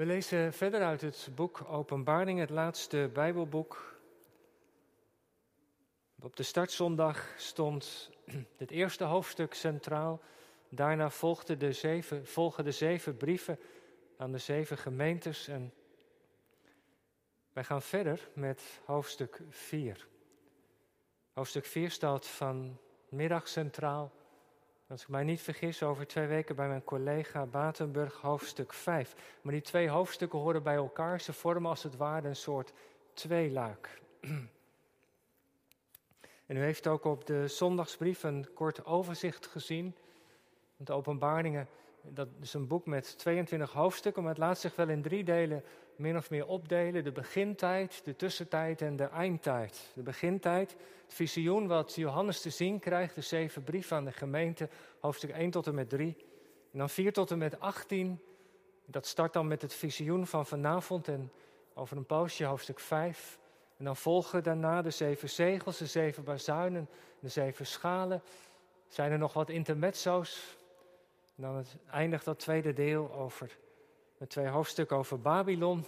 We 0.00 0.06
lezen 0.06 0.52
verder 0.52 0.82
uit 0.82 1.00
het 1.00 1.28
boek 1.34 1.64
Openbaring, 1.68 2.38
het 2.38 2.50
laatste 2.50 3.10
Bijbelboek. 3.12 4.00
Op 6.20 6.36
de 6.36 6.42
startzondag 6.42 7.34
stond 7.36 8.10
het 8.56 8.70
eerste 8.70 9.04
hoofdstuk 9.04 9.54
centraal. 9.54 10.20
Daarna 10.68 11.10
volgden 11.10 11.58
de 11.58 11.72
zeven, 11.72 12.26
volgen 12.26 12.64
de 12.64 12.72
zeven 12.72 13.16
brieven 13.16 13.58
aan 14.16 14.32
de 14.32 14.38
zeven 14.38 14.78
gemeentes. 14.78 15.48
En 15.48 15.72
wij 17.52 17.64
gaan 17.64 17.82
verder 17.82 18.28
met 18.34 18.80
hoofdstuk 18.84 19.40
4. 19.48 20.06
Hoofdstuk 21.32 21.64
4 21.64 21.90
staat 21.90 22.26
vanmiddag 22.26 23.48
centraal. 23.48 24.12
Als 24.90 25.02
ik 25.02 25.08
mij 25.08 25.24
niet 25.24 25.40
vergis, 25.40 25.82
over 25.82 26.06
twee 26.06 26.26
weken 26.26 26.56
bij 26.56 26.68
mijn 26.68 26.84
collega 26.84 27.46
Batenburg 27.46 28.14
hoofdstuk 28.14 28.72
5. 28.72 29.14
Maar 29.42 29.52
die 29.52 29.62
twee 29.62 29.88
hoofdstukken 29.88 30.38
horen 30.38 30.62
bij 30.62 30.74
elkaar. 30.74 31.20
Ze 31.20 31.32
vormen 31.32 31.70
als 31.70 31.82
het 31.82 31.96
ware 31.96 32.28
een 32.28 32.36
soort 32.36 32.72
tweeluik. 33.12 34.00
En 36.46 36.56
u 36.56 36.60
heeft 36.60 36.86
ook 36.86 37.04
op 37.04 37.26
de 37.26 37.48
zondagsbrief 37.48 38.22
een 38.22 38.52
kort 38.54 38.84
overzicht 38.84 39.46
gezien. 39.46 39.94
De 40.76 40.92
openbaringen, 40.92 41.68
dat 42.02 42.28
is 42.40 42.54
een 42.54 42.66
boek 42.66 42.86
met 42.86 43.18
22 43.18 43.72
hoofdstukken, 43.72 44.22
maar 44.22 44.32
het 44.32 44.40
laat 44.40 44.58
zich 44.58 44.76
wel 44.76 44.88
in 44.88 45.02
drie 45.02 45.24
delen 45.24 45.64
min 46.00 46.16
of 46.16 46.30
meer 46.30 46.46
opdelen. 46.46 47.04
De 47.04 47.12
begintijd, 47.12 48.04
de 48.04 48.16
tussentijd 48.16 48.82
en 48.82 48.96
de 48.96 49.04
eindtijd. 49.04 49.90
De 49.94 50.02
begintijd, 50.02 50.76
het 51.04 51.14
visioen 51.14 51.66
wat 51.66 51.94
Johannes 51.94 52.40
te 52.40 52.50
zien 52.50 52.78
krijgt, 52.78 53.14
de 53.14 53.20
zeven 53.20 53.64
brieven 53.64 53.96
aan 53.96 54.04
de 54.04 54.12
gemeente, 54.12 54.68
hoofdstuk 55.00 55.30
1 55.30 55.50
tot 55.50 55.66
en 55.66 55.74
met 55.74 55.88
3. 55.88 56.16
En 56.72 56.78
dan 56.78 56.90
4 56.90 57.12
tot 57.12 57.30
en 57.30 57.38
met 57.38 57.60
18, 57.60 58.20
dat 58.86 59.06
start 59.06 59.32
dan 59.32 59.46
met 59.46 59.62
het 59.62 59.74
visioen 59.74 60.26
van 60.26 60.46
vanavond 60.46 61.08
en 61.08 61.32
over 61.74 61.96
een 61.96 62.06
poosje 62.06 62.44
hoofdstuk 62.44 62.80
5. 62.80 63.38
En 63.76 63.84
dan 63.84 63.96
volgen 63.96 64.42
daarna 64.42 64.82
de 64.82 64.90
zeven 64.90 65.28
zegels, 65.28 65.78
de 65.78 65.86
zeven 65.86 66.24
bazuinen, 66.24 66.88
de 67.20 67.28
zeven 67.28 67.66
schalen. 67.66 68.22
Zijn 68.88 69.12
er 69.12 69.18
nog 69.18 69.32
wat 69.32 69.48
intermezzo's? 69.48 70.56
En 71.36 71.42
dan 71.42 71.64
eindigt 71.90 72.24
dat 72.24 72.38
tweede 72.38 72.72
deel 72.72 73.12
over, 73.12 73.58
met 74.20 74.30
twee 74.30 74.46
hoofdstukken 74.46 74.96
over 74.96 75.20
Babylon. 75.20 75.84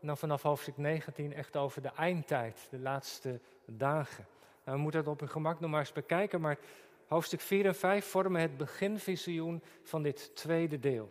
En 0.00 0.06
dan 0.06 0.18
vanaf 0.18 0.42
hoofdstuk 0.42 0.76
19 0.76 1.34
echt 1.34 1.56
over 1.56 1.82
de 1.82 1.90
eindtijd, 1.96 2.66
de 2.70 2.78
laatste 2.78 3.40
dagen. 3.64 4.26
Nou, 4.64 4.76
we 4.76 4.82
moeten 4.82 5.00
het 5.00 5.08
op 5.08 5.20
een 5.20 5.28
gemak 5.28 5.60
nog 5.60 5.70
maar 5.70 5.80
eens 5.80 5.92
bekijken, 5.92 6.40
maar 6.40 6.58
hoofdstuk 7.06 7.40
4 7.40 7.66
en 7.66 7.74
5 7.74 8.06
vormen 8.06 8.40
het 8.40 8.56
beginvisioen 8.56 9.62
van 9.82 10.02
dit 10.02 10.36
tweede 10.36 10.80
deel. 10.80 11.10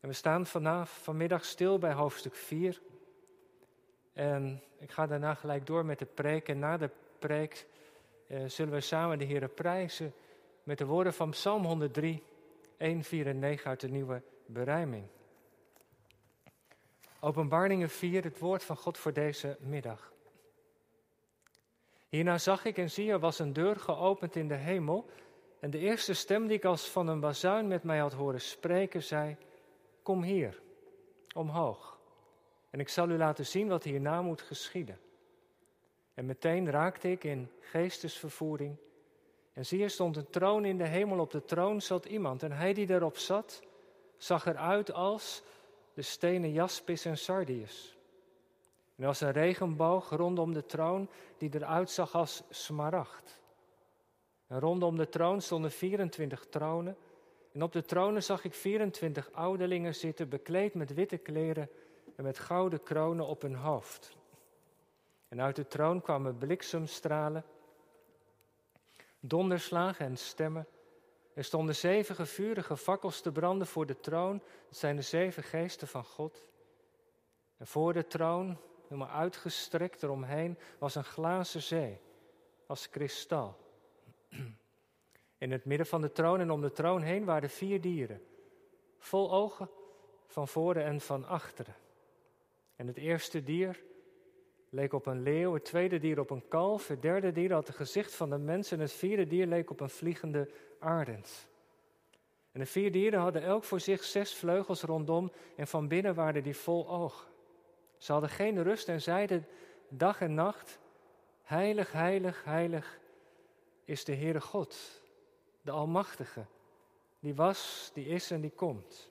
En 0.00 0.08
we 0.08 0.12
staan 0.12 0.46
vanaf, 0.46 1.02
vanmiddag 1.02 1.44
stil 1.44 1.78
bij 1.78 1.92
hoofdstuk 1.92 2.34
4. 2.34 2.80
En 4.12 4.62
ik 4.78 4.90
ga 4.90 5.06
daarna 5.06 5.34
gelijk 5.34 5.66
door 5.66 5.84
met 5.84 5.98
de 5.98 6.06
preek. 6.06 6.48
En 6.48 6.58
na 6.58 6.76
de 6.76 6.90
preek 7.18 7.66
eh, 8.26 8.44
zullen 8.46 8.72
we 8.72 8.80
samen 8.80 9.18
de 9.18 9.24
Heer 9.24 9.48
prijzen 9.48 10.12
met 10.62 10.78
de 10.78 10.86
woorden 10.86 11.14
van 11.14 11.30
Psalm 11.30 11.64
103, 11.64 12.22
1, 12.76 13.02
4 13.02 13.26
en 13.26 13.38
9 13.38 13.70
uit 13.70 13.80
de 13.80 13.88
nieuwe 13.88 14.22
Openbaringen 17.20 17.90
4, 17.90 18.24
het 18.24 18.38
woord 18.38 18.64
van 18.64 18.76
God 18.76 18.98
voor 18.98 19.12
deze 19.12 19.56
middag. 19.60 20.12
Hierna 22.08 22.38
zag 22.38 22.64
ik 22.64 22.78
en 22.78 22.90
zie, 22.90 23.10
er 23.10 23.18
was 23.18 23.38
een 23.38 23.52
deur 23.52 23.76
geopend 23.76 24.36
in 24.36 24.48
de 24.48 24.54
hemel. 24.54 25.10
En 25.60 25.70
de 25.70 25.78
eerste 25.78 26.14
stem 26.14 26.46
die 26.46 26.56
ik 26.56 26.64
als 26.64 26.88
van 26.88 27.08
een 27.08 27.20
bazuin 27.20 27.68
met 27.68 27.82
mij 27.82 27.98
had 27.98 28.12
horen 28.12 28.40
spreken, 28.40 29.02
zei: 29.02 29.36
Kom 30.02 30.22
hier, 30.22 30.62
omhoog. 31.34 31.98
En 32.70 32.80
ik 32.80 32.88
zal 32.88 33.08
u 33.08 33.16
laten 33.16 33.46
zien 33.46 33.68
wat 33.68 33.84
hierna 33.84 34.22
moet 34.22 34.42
geschieden. 34.42 34.98
En 36.14 36.26
meteen 36.26 36.70
raakte 36.70 37.10
ik 37.10 37.24
in 37.24 37.50
geestesvervoering. 37.60 38.76
En 39.52 39.66
zie, 39.66 39.82
er 39.82 39.90
stond 39.90 40.16
een 40.16 40.30
troon 40.30 40.64
in 40.64 40.78
de 40.78 40.86
hemel. 40.86 41.18
Op 41.18 41.30
de 41.30 41.44
troon 41.44 41.80
zat 41.80 42.04
iemand. 42.04 42.42
En 42.42 42.52
hij 42.52 42.72
die 42.72 42.86
daarop 42.86 43.16
zat, 43.16 43.62
zag 44.24 44.46
eruit 44.46 44.92
als 44.92 45.42
de 45.94 46.02
stenen 46.02 46.52
jaspis 46.52 47.04
en 47.04 47.18
sardius. 47.18 47.96
En 48.96 49.04
was 49.04 49.20
een 49.20 49.32
regenboog 49.32 50.10
rondom 50.10 50.52
de 50.52 50.66
troon, 50.66 51.08
die 51.38 51.54
eruit 51.54 51.90
zag 51.90 52.14
als 52.14 52.42
smaragd. 52.50 53.40
En 54.46 54.60
rondom 54.60 54.96
de 54.96 55.08
troon 55.08 55.40
stonden 55.40 55.70
24 55.70 56.46
tronen. 56.50 56.96
En 57.52 57.62
op 57.62 57.72
de 57.72 57.84
tronen 57.84 58.22
zag 58.22 58.44
ik 58.44 58.54
24 58.54 59.32
ouderlingen 59.32 59.94
zitten, 59.94 60.28
bekleed 60.28 60.74
met 60.74 60.94
witte 60.94 61.16
kleren 61.16 61.70
en 62.16 62.24
met 62.24 62.38
gouden 62.38 62.82
kronen 62.82 63.26
op 63.26 63.42
hun 63.42 63.54
hoofd. 63.54 64.16
En 65.28 65.40
uit 65.40 65.56
de 65.56 65.66
troon 65.66 66.00
kwamen 66.00 66.38
bliksemstralen, 66.38 67.44
donderslagen 69.20 70.06
en 70.06 70.16
stemmen. 70.16 70.66
Er 71.34 71.44
stonden 71.44 71.74
zeven 71.74 72.26
vurige 72.26 72.76
fakkels 72.76 73.20
te 73.20 73.32
branden 73.32 73.66
voor 73.66 73.86
de 73.86 74.00
troon. 74.00 74.42
Dat 74.68 74.78
zijn 74.78 74.96
de 74.96 75.02
zeven 75.02 75.42
geesten 75.42 75.88
van 75.88 76.04
God. 76.04 76.44
En 77.56 77.66
voor 77.66 77.92
de 77.92 78.06
troon, 78.06 78.58
helemaal 78.82 79.08
uitgestrekt 79.08 80.02
eromheen, 80.02 80.58
was 80.78 80.94
een 80.94 81.04
glazen 81.04 81.62
zee 81.62 82.00
als 82.66 82.90
kristal. 82.90 83.56
In 85.38 85.52
het 85.52 85.64
midden 85.64 85.86
van 85.86 86.00
de 86.00 86.12
troon 86.12 86.40
en 86.40 86.50
om 86.50 86.60
de 86.60 86.72
troon 86.72 87.02
heen 87.02 87.24
waren 87.24 87.50
vier 87.50 87.80
dieren, 87.80 88.22
vol 88.98 89.32
ogen 89.32 89.70
van 90.26 90.48
voren 90.48 90.84
en 90.84 91.00
van 91.00 91.24
achteren. 91.24 91.74
En 92.76 92.86
het 92.86 92.96
eerste 92.96 93.42
dier 93.42 93.82
leek 94.68 94.92
op 94.92 95.06
een 95.06 95.22
leeuw, 95.22 95.54
het 95.54 95.64
tweede 95.64 95.98
dier 95.98 96.20
op 96.20 96.30
een 96.30 96.48
kalf, 96.48 96.88
het 96.88 97.02
derde 97.02 97.32
dier 97.32 97.52
had 97.52 97.66
het 97.66 97.76
gezicht 97.76 98.14
van 98.14 98.30
een 98.30 98.44
mens 98.44 98.70
en 98.70 98.80
het 98.80 98.92
vierde 98.92 99.26
dier 99.26 99.46
leek 99.46 99.70
op 99.70 99.80
een 99.80 99.90
vliegende 99.90 100.50
arend. 100.84 101.48
En 102.52 102.60
de 102.60 102.66
vier 102.66 102.92
dieren 102.92 103.20
hadden 103.20 103.42
elk 103.42 103.64
voor 103.64 103.80
zich 103.80 104.04
zes 104.04 104.34
vleugels 104.34 104.82
rondom 104.82 105.32
en 105.56 105.66
van 105.66 105.88
binnen 105.88 106.14
waren 106.14 106.42
die 106.42 106.56
vol 106.56 106.88
ogen. 106.88 107.28
Ze 107.98 108.12
hadden 108.12 108.30
geen 108.30 108.62
rust 108.62 108.88
en 108.88 109.02
zeiden 109.02 109.46
dag 109.88 110.20
en 110.20 110.34
nacht, 110.34 110.78
heilig, 111.42 111.92
heilig, 111.92 112.44
heilig 112.44 112.98
is 113.84 114.04
de 114.04 114.14
Heere 114.14 114.40
God, 114.40 115.02
de 115.62 115.70
Almachtige, 115.70 116.44
die 117.20 117.34
was, 117.34 117.90
die 117.94 118.06
is 118.06 118.30
en 118.30 118.40
die 118.40 118.50
komt. 118.50 119.10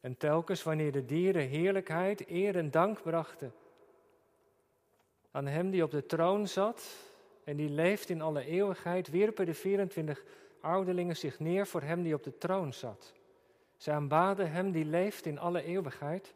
En 0.00 0.16
telkens 0.16 0.62
wanneer 0.62 0.92
de 0.92 1.04
dieren 1.04 1.48
heerlijkheid, 1.48 2.30
eer 2.30 2.56
en 2.56 2.70
dank 2.70 3.02
brachten 3.02 3.52
aan 5.30 5.46
hem 5.46 5.70
die 5.70 5.82
op 5.82 5.90
de 5.90 6.06
troon 6.06 6.48
zat 6.48 6.96
en 7.44 7.56
die 7.56 7.68
leeft 7.68 8.08
in 8.08 8.20
alle 8.20 8.44
eeuwigheid, 8.44 9.08
wierpen 9.08 9.46
de 9.46 9.54
24 9.54 10.24
ouderlingen 10.60 11.16
zich 11.16 11.38
neer 11.38 11.66
voor 11.66 11.82
hem 11.82 12.02
die 12.02 12.14
op 12.14 12.22
de 12.22 12.38
troon 12.38 12.72
zat. 12.72 13.12
Zij 13.76 13.94
aanbaden 13.94 14.50
hem 14.50 14.72
die 14.72 14.84
leeft 14.84 15.26
in 15.26 15.38
alle 15.38 15.62
eeuwigheid 15.62 16.34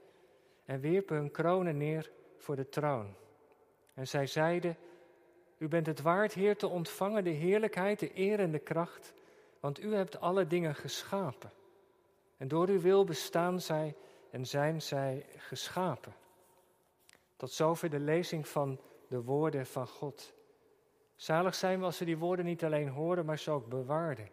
en 0.64 0.80
wierpen 0.80 1.16
hun 1.16 1.30
kronen 1.30 1.76
neer 1.76 2.10
voor 2.36 2.56
de 2.56 2.68
troon. 2.68 3.14
En 3.94 4.08
zij 4.08 4.26
zeiden, 4.26 4.76
u 5.58 5.68
bent 5.68 5.86
het 5.86 6.00
waard, 6.00 6.32
Heer, 6.32 6.56
te 6.56 6.68
ontvangen 6.68 7.24
de 7.24 7.30
heerlijkheid, 7.30 7.98
de 7.98 8.18
eer 8.18 8.38
en 8.38 8.52
de 8.52 8.58
kracht, 8.58 9.12
want 9.60 9.82
u 9.82 9.94
hebt 9.94 10.20
alle 10.20 10.46
dingen 10.46 10.74
geschapen. 10.74 11.52
En 12.36 12.48
door 12.48 12.68
uw 12.68 12.80
wil 12.80 13.04
bestaan 13.04 13.60
zij 13.60 13.94
en 14.30 14.46
zijn 14.46 14.82
zij 14.82 15.26
geschapen. 15.36 16.14
Tot 17.36 17.52
zover 17.52 17.90
de 17.90 18.00
lezing 18.00 18.48
van 18.48 18.80
de 19.08 19.22
woorden 19.22 19.66
van 19.66 19.86
God. 19.86 20.34
Zalig 21.22 21.54
zijn 21.54 21.78
we 21.78 21.84
als 21.84 21.98
we 21.98 22.04
die 22.04 22.18
woorden 22.18 22.44
niet 22.44 22.64
alleen 22.64 22.88
horen, 22.88 23.24
maar 23.24 23.38
ze 23.38 23.50
ook 23.50 23.68
bewaarden 23.68 24.28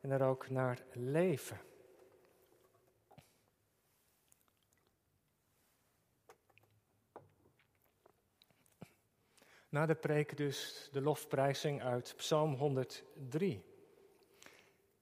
en 0.00 0.10
er 0.10 0.22
ook 0.22 0.50
naar 0.50 0.84
leven. 0.92 1.60
Na 9.68 9.86
de 9.86 9.94
preek 9.94 10.36
dus 10.36 10.88
de 10.92 11.00
lofprijzing 11.00 11.82
uit 11.82 12.14
Psalm 12.16 12.54
103. 12.54 13.64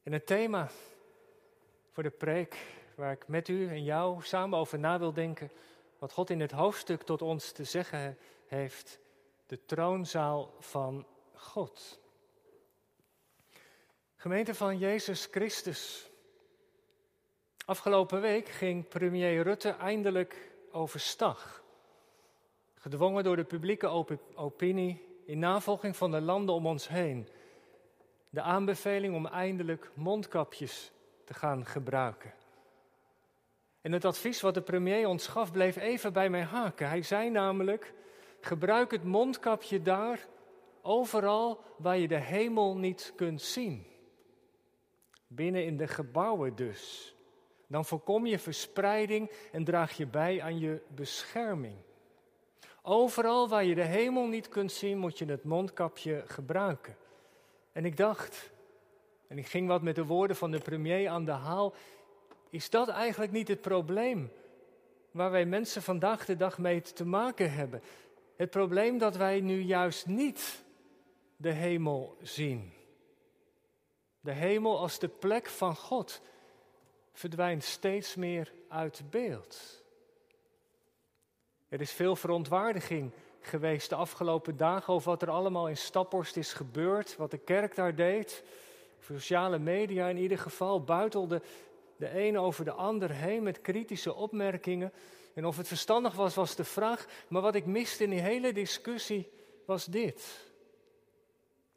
En 0.03 0.13
het 0.13 0.27
thema 0.27 0.71
voor 1.91 2.03
de 2.03 2.11
preek 2.11 2.57
waar 2.95 3.13
ik 3.13 3.29
met 3.29 3.49
u 3.49 3.69
en 3.69 3.85
jou 3.85 4.23
samen 4.23 4.59
over 4.59 4.79
na 4.79 4.99
wil 4.99 5.13
denken. 5.13 5.51
Wat 5.99 6.13
God 6.13 6.31
in 6.31 6.41
het 6.41 6.53
hoofdstuk 6.53 7.03
tot 7.03 7.23
ons 7.23 7.53
te 7.53 7.65
zeggen 7.65 8.19
heeft. 8.47 9.01
De 9.47 9.65
troonzaal 9.65 10.55
van 10.59 11.07
God. 11.41 12.01
Gemeente 14.17 14.55
van 14.55 14.79
Jezus 14.79 15.29
Christus. 15.31 16.11
Afgelopen 17.65 18.21
week 18.21 18.49
ging 18.49 18.89
premier 18.89 19.43
Rutte 19.43 19.69
eindelijk 19.69 20.51
overstag. 20.71 21.63
Gedwongen 22.75 23.25
door 23.25 23.37
de 23.37 23.45
publieke 23.45 23.87
opinie 24.35 25.05
in 25.25 25.39
navolging 25.39 25.97
van 25.97 26.11
de 26.11 26.21
landen 26.21 26.55
om 26.55 26.67
ons 26.67 26.89
heen. 26.89 27.29
De 28.31 28.43
aanbeveling 28.43 29.15
om 29.15 29.27
eindelijk 29.27 29.91
mondkapjes 29.95 30.93
te 31.25 31.35
gaan 31.35 31.67
gebruiken. 31.67 32.35
En 33.81 33.93
het 33.93 34.05
advies 34.05 34.41
wat 34.41 34.55
de 34.55 34.63
premier 34.63 35.09
ons 35.09 35.27
gaf 35.27 35.53
bleef 35.53 35.77
even 35.77 36.13
bij 36.13 36.31
mij 36.31 36.43
haken. 36.43 36.89
Hij 36.89 37.03
zei 37.03 37.31
namelijk: 37.31 37.93
gebruik 38.41 38.91
het 38.91 39.05
mondkapje 39.05 39.83
daar, 39.83 40.29
overal 40.91 41.61
waar 41.77 41.99
je 41.99 42.09
de 42.09 42.21
hemel 42.21 42.77
niet 42.77 43.13
kunt 43.17 43.43
zien. 43.43 43.87
Binnen 45.27 45.65
in 45.65 45.77
de 45.77 45.87
gebouwen 45.87 46.57
dus. 46.57 47.15
Dan 47.67 47.85
voorkom 47.85 48.27
je 48.27 48.39
verspreiding 48.39 49.31
en 49.53 49.65
draag 49.65 49.97
je 49.97 50.07
bij 50.07 50.43
aan 50.43 50.59
je 50.59 50.83
bescherming. 50.89 51.77
Overal 52.83 53.49
waar 53.49 53.65
je 53.65 53.75
de 53.75 53.85
hemel 53.85 54.27
niet 54.27 54.49
kunt 54.49 54.73
zien, 54.73 54.99
moet 54.99 55.19
je 55.19 55.25
het 55.25 55.45
mondkapje 55.45 56.23
gebruiken. 56.27 56.97
En 57.73 57.85
ik 57.85 57.97
dacht, 57.97 58.51
en 59.27 59.39
ik 59.39 59.47
ging 59.47 59.69
wat 59.69 59.83
met 59.83 59.95
de 59.95 60.05
woorden 60.05 60.37
van 60.37 60.51
de 60.51 60.59
premier 60.59 61.09
aan 61.09 61.25
de 61.25 61.31
haal, 61.31 61.75
is 62.51 62.71
dat 62.71 62.89
eigenlijk 62.89 63.33
niet 63.33 63.49
het 63.49 63.61
probleem 63.61 64.33
waar 65.11 65.31
wij 65.31 65.47
mensen 65.47 65.83
vandaag 65.83 66.25
de 66.25 66.37
dag 66.37 66.59
mee 66.59 66.81
te 66.81 67.05
maken 67.05 67.53
hebben? 67.53 67.83
Het 68.37 68.51
probleem 68.51 68.99
dat 68.99 69.17
wij 69.17 69.41
nu 69.41 69.61
juist 69.61 70.07
niet 70.07 70.69
de 71.41 71.53
hemel 71.53 72.17
zien. 72.23 72.73
De 74.21 74.33
hemel 74.33 74.79
als 74.79 74.99
de 74.99 75.09
plek 75.09 75.47
van 75.47 75.77
God 75.77 76.21
verdwijnt 77.13 77.65
steeds 77.65 78.15
meer 78.15 78.53
uit 78.69 79.03
beeld. 79.11 79.83
Er 81.69 81.81
is 81.81 81.93
veel 81.93 82.17
verontwaardiging 82.17 83.13
geweest 83.41 83.89
de 83.89 83.95
afgelopen 83.95 84.57
dagen 84.57 84.95
over 84.95 85.11
wat 85.11 85.23
er 85.23 85.31
allemaal 85.31 85.69
in 85.69 85.77
Staphorst 85.77 86.37
is 86.37 86.53
gebeurd, 86.53 87.17
wat 87.17 87.31
de 87.31 87.39
kerk 87.39 87.75
daar 87.75 87.95
deed. 87.95 88.43
Sociale 89.01 89.59
media 89.59 90.09
in 90.09 90.17
ieder 90.17 90.39
geval 90.39 90.85
buitelde 90.85 91.43
de 91.97 92.27
een 92.27 92.39
over 92.39 92.65
de 92.65 92.73
ander 92.73 93.11
heen 93.11 93.43
met 93.43 93.61
kritische 93.61 94.15
opmerkingen. 94.15 94.93
En 95.35 95.47
of 95.47 95.57
het 95.57 95.69
verstandig 95.69 96.15
was, 96.15 96.35
was 96.35 96.55
de 96.55 96.65
vraag. 96.65 97.07
Maar 97.29 97.43
wat 97.43 97.55
ik 97.55 97.67
miste 97.67 98.05
in 98.05 98.11
die 98.11 98.21
hele 98.21 98.53
discussie 98.53 99.31
was 99.65 99.85
dit. 99.85 100.49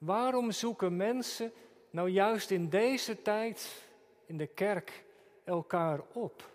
Waarom 0.04 0.52
zoeken 0.52 0.96
mensen 0.96 1.54
nou 1.90 2.10
juist 2.10 2.52
in 2.52 2.70
deze 2.70 3.22
tijd 3.22 3.86
in 4.26 4.38
de 4.38 4.48
kerk 4.48 5.06
elkaar 5.44 6.02
op? 6.14 6.52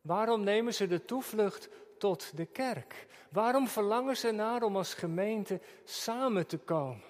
Waarom 0.00 0.42
nemen 0.42 0.74
ze 0.74 0.86
de 0.86 1.04
toevlucht 1.04 1.68
tot 1.98 2.36
de 2.36 2.46
kerk? 2.46 3.06
Waarom 3.30 3.68
verlangen 3.68 4.16
ze 4.16 4.30
naar 4.30 4.62
om 4.62 4.76
als 4.76 4.94
gemeente 4.94 5.60
samen 5.84 6.46
te 6.46 6.58
komen? 6.58 7.02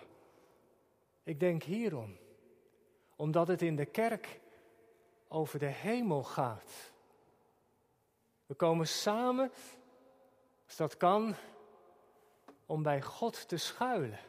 Ik 1.22 1.40
denk 1.40 1.62
hierom. 1.62 2.16
Omdat 3.16 3.48
het 3.48 3.62
in 3.62 3.76
de 3.76 3.86
kerk 3.86 4.40
over 5.28 5.58
de 5.58 5.66
hemel 5.66 6.22
gaat. 6.22 6.72
We 8.46 8.54
komen 8.54 8.88
samen, 8.88 9.52
als 10.66 10.76
dat 10.76 10.96
kan, 10.96 11.34
om 12.66 12.82
bij 12.82 13.02
God 13.02 13.48
te 13.48 13.56
schuilen. 13.56 14.28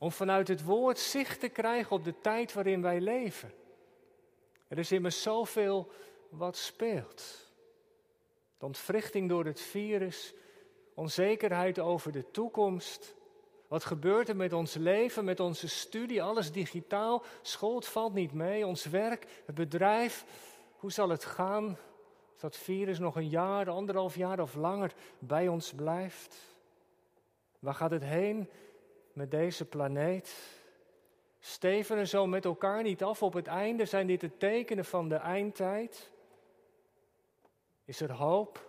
Om 0.00 0.12
vanuit 0.12 0.48
het 0.48 0.64
woord 0.64 0.98
zicht 0.98 1.40
te 1.40 1.48
krijgen 1.48 1.96
op 1.96 2.04
de 2.04 2.20
tijd 2.20 2.52
waarin 2.52 2.82
wij 2.82 3.00
leven. 3.00 3.52
Er 4.68 4.78
is 4.78 4.92
immers 4.92 5.22
zoveel 5.22 5.90
wat 6.28 6.56
speelt. 6.56 7.52
De 8.58 8.66
ontwrichting 8.66 9.28
door 9.28 9.44
het 9.44 9.60
virus, 9.60 10.34
onzekerheid 10.94 11.78
over 11.78 12.12
de 12.12 12.30
toekomst. 12.30 13.14
Wat 13.68 13.84
gebeurt 13.84 14.28
er 14.28 14.36
met 14.36 14.52
ons 14.52 14.74
leven, 14.74 15.24
met 15.24 15.40
onze 15.40 15.68
studie, 15.68 16.22
alles 16.22 16.52
digitaal, 16.52 17.22
school 17.42 17.80
valt 17.80 18.14
niet 18.14 18.32
mee, 18.32 18.66
ons 18.66 18.84
werk, 18.84 19.26
het 19.46 19.54
bedrijf. 19.54 20.24
Hoe 20.76 20.92
zal 20.92 21.08
het 21.08 21.24
gaan 21.24 21.66
als 22.32 22.40
dat 22.40 22.56
virus 22.56 22.98
nog 22.98 23.16
een 23.16 23.28
jaar, 23.28 23.70
anderhalf 23.70 24.16
jaar 24.16 24.40
of 24.40 24.54
langer 24.54 24.94
bij 25.18 25.48
ons 25.48 25.72
blijft? 25.72 26.36
Waar 27.58 27.74
gaat 27.74 27.90
het 27.90 28.04
heen 28.04 28.48
met 29.20 29.30
deze 29.30 29.64
planeet? 29.64 30.36
Stevenen 31.40 32.08
zo 32.08 32.26
met 32.26 32.44
elkaar 32.44 32.82
niet 32.82 33.02
af 33.02 33.22
op 33.22 33.32
het 33.32 33.46
einde? 33.46 33.84
Zijn 33.84 34.06
dit 34.06 34.20
de 34.20 34.36
tekenen 34.36 34.84
van 34.84 35.08
de 35.08 35.14
eindtijd? 35.14 36.10
Is 37.84 38.00
er 38.00 38.12
hoop? 38.12 38.68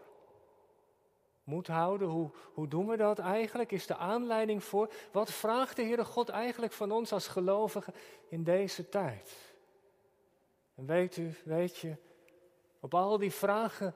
Moed 1.44 1.68
houden, 1.68 2.08
hoe, 2.08 2.30
hoe 2.54 2.68
doen 2.68 2.88
we 2.88 2.98
dat 2.98 3.20
eigenlijk? 3.20 3.72
Is 3.72 3.88
de 3.88 3.96
aanleiding 3.96 4.64
voor? 4.64 4.94
Wat 5.12 5.32
vraagt 5.32 5.76
de 5.76 5.84
Heere 5.84 6.06
God 6.06 6.30
eigenlijk 6.30 6.74
van 6.74 6.92
ons 6.92 7.12
als 7.12 7.28
gelovigen 7.28 7.94
in 8.28 8.44
deze 8.44 8.90
tijd? 8.90 9.36
En 10.76 10.86
weet 10.86 11.18
u, 11.18 11.36
weet 11.44 11.78
je, 11.78 11.96
op 12.80 12.94
al 12.94 13.18
die 13.18 13.32
vragen 13.32 13.96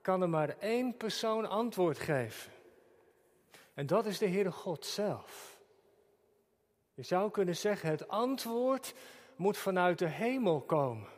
kan 0.00 0.22
er 0.22 0.28
maar 0.28 0.56
één 0.58 0.96
persoon 0.96 1.48
antwoord 1.48 1.98
geven. 1.98 2.52
En 3.74 3.86
dat 3.86 4.06
is 4.06 4.18
de 4.18 4.28
Heere 4.28 4.52
God 4.52 4.86
zelf. 4.86 5.49
Je 7.00 7.06
zou 7.06 7.30
kunnen 7.30 7.56
zeggen, 7.56 7.90
het 7.90 8.08
antwoord 8.08 8.94
moet 9.36 9.56
vanuit 9.56 9.98
de 9.98 10.08
hemel 10.08 10.60
komen. 10.60 11.08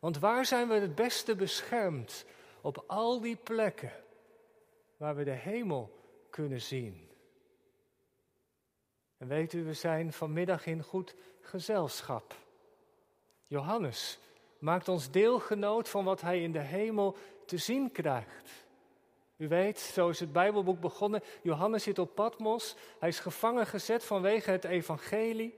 Want 0.00 0.18
waar 0.18 0.44
zijn 0.44 0.68
we 0.68 0.74
het 0.74 0.94
beste 0.94 1.34
beschermd? 1.34 2.24
Op 2.60 2.84
al 2.86 3.20
die 3.20 3.36
plekken 3.36 3.92
waar 4.96 5.16
we 5.16 5.24
de 5.24 5.30
hemel 5.30 6.00
kunnen 6.30 6.60
zien. 6.60 7.08
En 9.16 9.26
weet 9.28 9.52
u, 9.52 9.64
we 9.64 9.74
zijn 9.74 10.12
vanmiddag 10.12 10.66
in 10.66 10.82
goed 10.82 11.14
gezelschap. 11.40 12.34
Johannes 13.46 14.18
maakt 14.58 14.88
ons 14.88 15.10
deelgenoot 15.10 15.88
van 15.88 16.04
wat 16.04 16.20
hij 16.20 16.42
in 16.42 16.52
de 16.52 16.58
hemel 16.58 17.16
te 17.46 17.56
zien 17.58 17.92
krijgt. 17.92 18.64
U 19.40 19.48
weet, 19.48 19.78
zo 19.78 20.08
is 20.08 20.20
het 20.20 20.32
Bijbelboek 20.32 20.80
begonnen. 20.80 21.22
Johannes 21.42 21.82
zit 21.82 21.98
op 21.98 22.14
Patmos. 22.14 22.76
Hij 22.98 23.08
is 23.08 23.20
gevangen 23.20 23.66
gezet 23.66 24.04
vanwege 24.04 24.50
het 24.50 24.64
evangelie. 24.64 25.54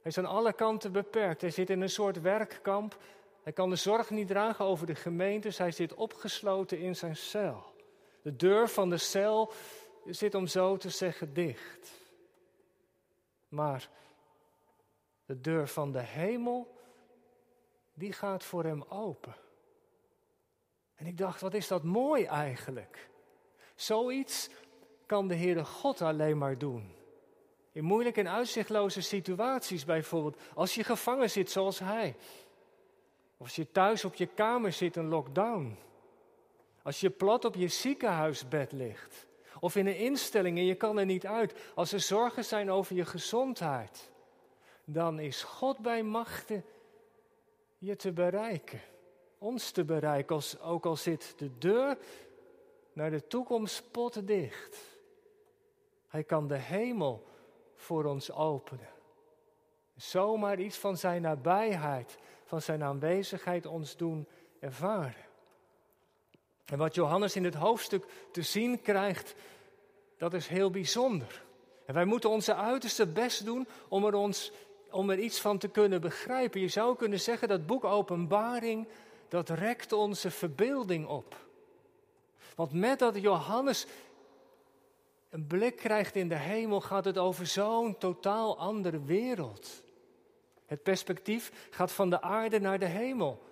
Hij 0.00 0.10
is 0.10 0.18
aan 0.18 0.26
alle 0.26 0.52
kanten 0.52 0.92
beperkt. 0.92 1.40
Hij 1.40 1.50
zit 1.50 1.70
in 1.70 1.80
een 1.80 1.90
soort 1.90 2.20
werkkamp. 2.20 2.98
Hij 3.42 3.52
kan 3.52 3.70
de 3.70 3.76
zorg 3.76 4.10
niet 4.10 4.28
dragen 4.28 4.64
over 4.64 4.86
de 4.86 4.94
gemeentes. 4.94 5.58
Hij 5.58 5.70
zit 5.70 5.94
opgesloten 5.94 6.78
in 6.78 6.96
zijn 6.96 7.16
cel. 7.16 7.64
De 8.22 8.36
deur 8.36 8.68
van 8.68 8.90
de 8.90 8.98
cel 8.98 9.52
zit 10.06 10.34
om 10.34 10.46
zo 10.46 10.76
te 10.76 10.90
zeggen 10.90 11.34
dicht. 11.34 11.90
Maar 13.48 13.88
de 15.26 15.40
deur 15.40 15.68
van 15.68 15.92
de 15.92 16.02
hemel, 16.02 16.74
die 17.94 18.12
gaat 18.12 18.44
voor 18.44 18.64
hem 18.64 18.82
open. 18.82 19.34
En 20.98 21.06
ik 21.06 21.18
dacht, 21.18 21.40
wat 21.40 21.54
is 21.54 21.68
dat 21.68 21.82
mooi 21.82 22.24
eigenlijk? 22.24 23.08
Zoiets 23.74 24.48
kan 25.06 25.28
de 25.28 25.34
Heere 25.34 25.64
God 25.64 26.02
alleen 26.02 26.38
maar 26.38 26.58
doen. 26.58 26.94
In 27.72 27.84
moeilijke 27.84 28.20
en 28.20 28.28
uitzichtloze 28.28 29.00
situaties 29.00 29.84
bijvoorbeeld. 29.84 30.36
Als 30.54 30.74
je 30.74 30.84
gevangen 30.84 31.30
zit 31.30 31.50
zoals 31.50 31.78
hij. 31.78 32.16
Of 33.36 33.46
als 33.46 33.56
je 33.56 33.72
thuis 33.72 34.04
op 34.04 34.14
je 34.14 34.26
kamer 34.26 34.72
zit 34.72 34.96
een 34.96 35.08
lockdown. 35.08 35.78
Als 36.82 37.00
je 37.00 37.10
plat 37.10 37.44
op 37.44 37.54
je 37.54 37.68
ziekenhuisbed 37.68 38.72
ligt. 38.72 39.26
Of 39.60 39.76
in 39.76 39.86
een 39.86 39.96
instelling 39.96 40.58
en 40.58 40.64
je 40.64 40.74
kan 40.74 40.98
er 40.98 41.06
niet 41.06 41.26
uit. 41.26 41.54
Als 41.74 41.92
er 41.92 42.00
zorgen 42.00 42.44
zijn 42.44 42.70
over 42.70 42.96
je 42.96 43.04
gezondheid. 43.04 44.10
Dan 44.84 45.18
is 45.18 45.42
God 45.42 45.78
bij 45.78 46.02
machten 46.02 46.64
je 47.78 47.96
te 47.96 48.12
bereiken. 48.12 48.80
Ons 49.38 49.70
te 49.70 49.84
bereiken. 49.84 50.34
Als, 50.34 50.60
ook 50.60 50.86
al 50.86 50.96
zit 50.96 51.34
de 51.36 51.58
deur 51.58 51.98
naar 52.92 53.10
de 53.10 53.26
toekomst 53.26 53.84
dicht. 54.24 54.78
Hij 56.08 56.24
kan 56.24 56.48
de 56.48 56.56
hemel 56.56 57.24
voor 57.74 58.04
ons 58.04 58.32
openen. 58.32 58.88
Zomaar 59.96 60.60
iets 60.60 60.76
van 60.76 60.96
zijn 60.96 61.22
nabijheid, 61.22 62.18
van 62.44 62.62
zijn 62.62 62.82
aanwezigheid 62.82 63.66
ons 63.66 63.96
doen 63.96 64.26
ervaren. 64.60 65.26
En 66.64 66.78
wat 66.78 66.94
Johannes 66.94 67.36
in 67.36 67.44
het 67.44 67.54
hoofdstuk 67.54 68.04
te 68.32 68.42
zien 68.42 68.82
krijgt, 68.82 69.34
dat 70.16 70.34
is 70.34 70.46
heel 70.46 70.70
bijzonder. 70.70 71.44
En 71.86 71.94
wij 71.94 72.04
moeten 72.04 72.30
onze 72.30 72.54
uiterste 72.54 73.06
best 73.06 73.44
doen 73.44 73.68
om 73.88 74.04
er, 74.04 74.14
ons, 74.14 74.52
om 74.90 75.10
er 75.10 75.18
iets 75.18 75.40
van 75.40 75.58
te 75.58 75.68
kunnen 75.68 76.00
begrijpen. 76.00 76.60
Je 76.60 76.68
zou 76.68 76.96
kunnen 76.96 77.20
zeggen 77.20 77.48
dat 77.48 77.66
boek 77.66 77.84
Openbaring, 77.84 78.88
dat 79.28 79.48
rekt 79.48 79.92
onze 79.92 80.30
verbeelding 80.30 81.06
op. 81.06 81.46
Want 82.54 82.72
met 82.72 82.98
dat 82.98 83.20
Johannes 83.20 83.86
een 85.30 85.46
blik 85.46 85.76
krijgt 85.76 86.16
in 86.16 86.28
de 86.28 86.36
hemel, 86.36 86.80
gaat 86.80 87.04
het 87.04 87.18
over 87.18 87.46
zo'n 87.46 87.98
totaal 87.98 88.58
andere 88.58 89.04
wereld. 89.04 89.82
Het 90.66 90.82
perspectief 90.82 91.68
gaat 91.70 91.92
van 91.92 92.10
de 92.10 92.20
aarde 92.20 92.60
naar 92.60 92.78
de 92.78 92.86
hemel. 92.86 93.42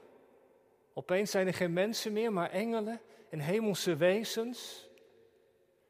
Opeens 0.92 1.30
zijn 1.30 1.46
er 1.46 1.54
geen 1.54 1.72
mensen 1.72 2.12
meer, 2.12 2.32
maar 2.32 2.50
engelen 2.50 3.00
en 3.30 3.38
hemelse 3.38 3.96
wezens. 3.96 4.88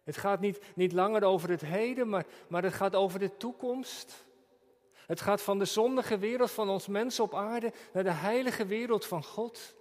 Het 0.04 0.16
gaat 0.16 0.40
niet, 0.40 0.60
niet 0.74 0.92
langer 0.92 1.24
over 1.24 1.50
het 1.50 1.60
heden, 1.60 2.08
maar, 2.08 2.26
maar 2.48 2.62
het 2.62 2.74
gaat 2.74 2.94
over 2.94 3.18
de 3.18 3.36
toekomst. 3.36 4.26
Het 4.92 5.20
gaat 5.20 5.42
van 5.42 5.58
de 5.58 5.64
zondige 5.64 6.18
wereld 6.18 6.50
van 6.50 6.68
ons 6.68 6.86
mensen 6.86 7.24
op 7.24 7.34
aarde 7.34 7.72
naar 7.92 8.04
de 8.04 8.10
heilige 8.10 8.66
wereld 8.66 9.06
van 9.06 9.24
God. 9.24 9.74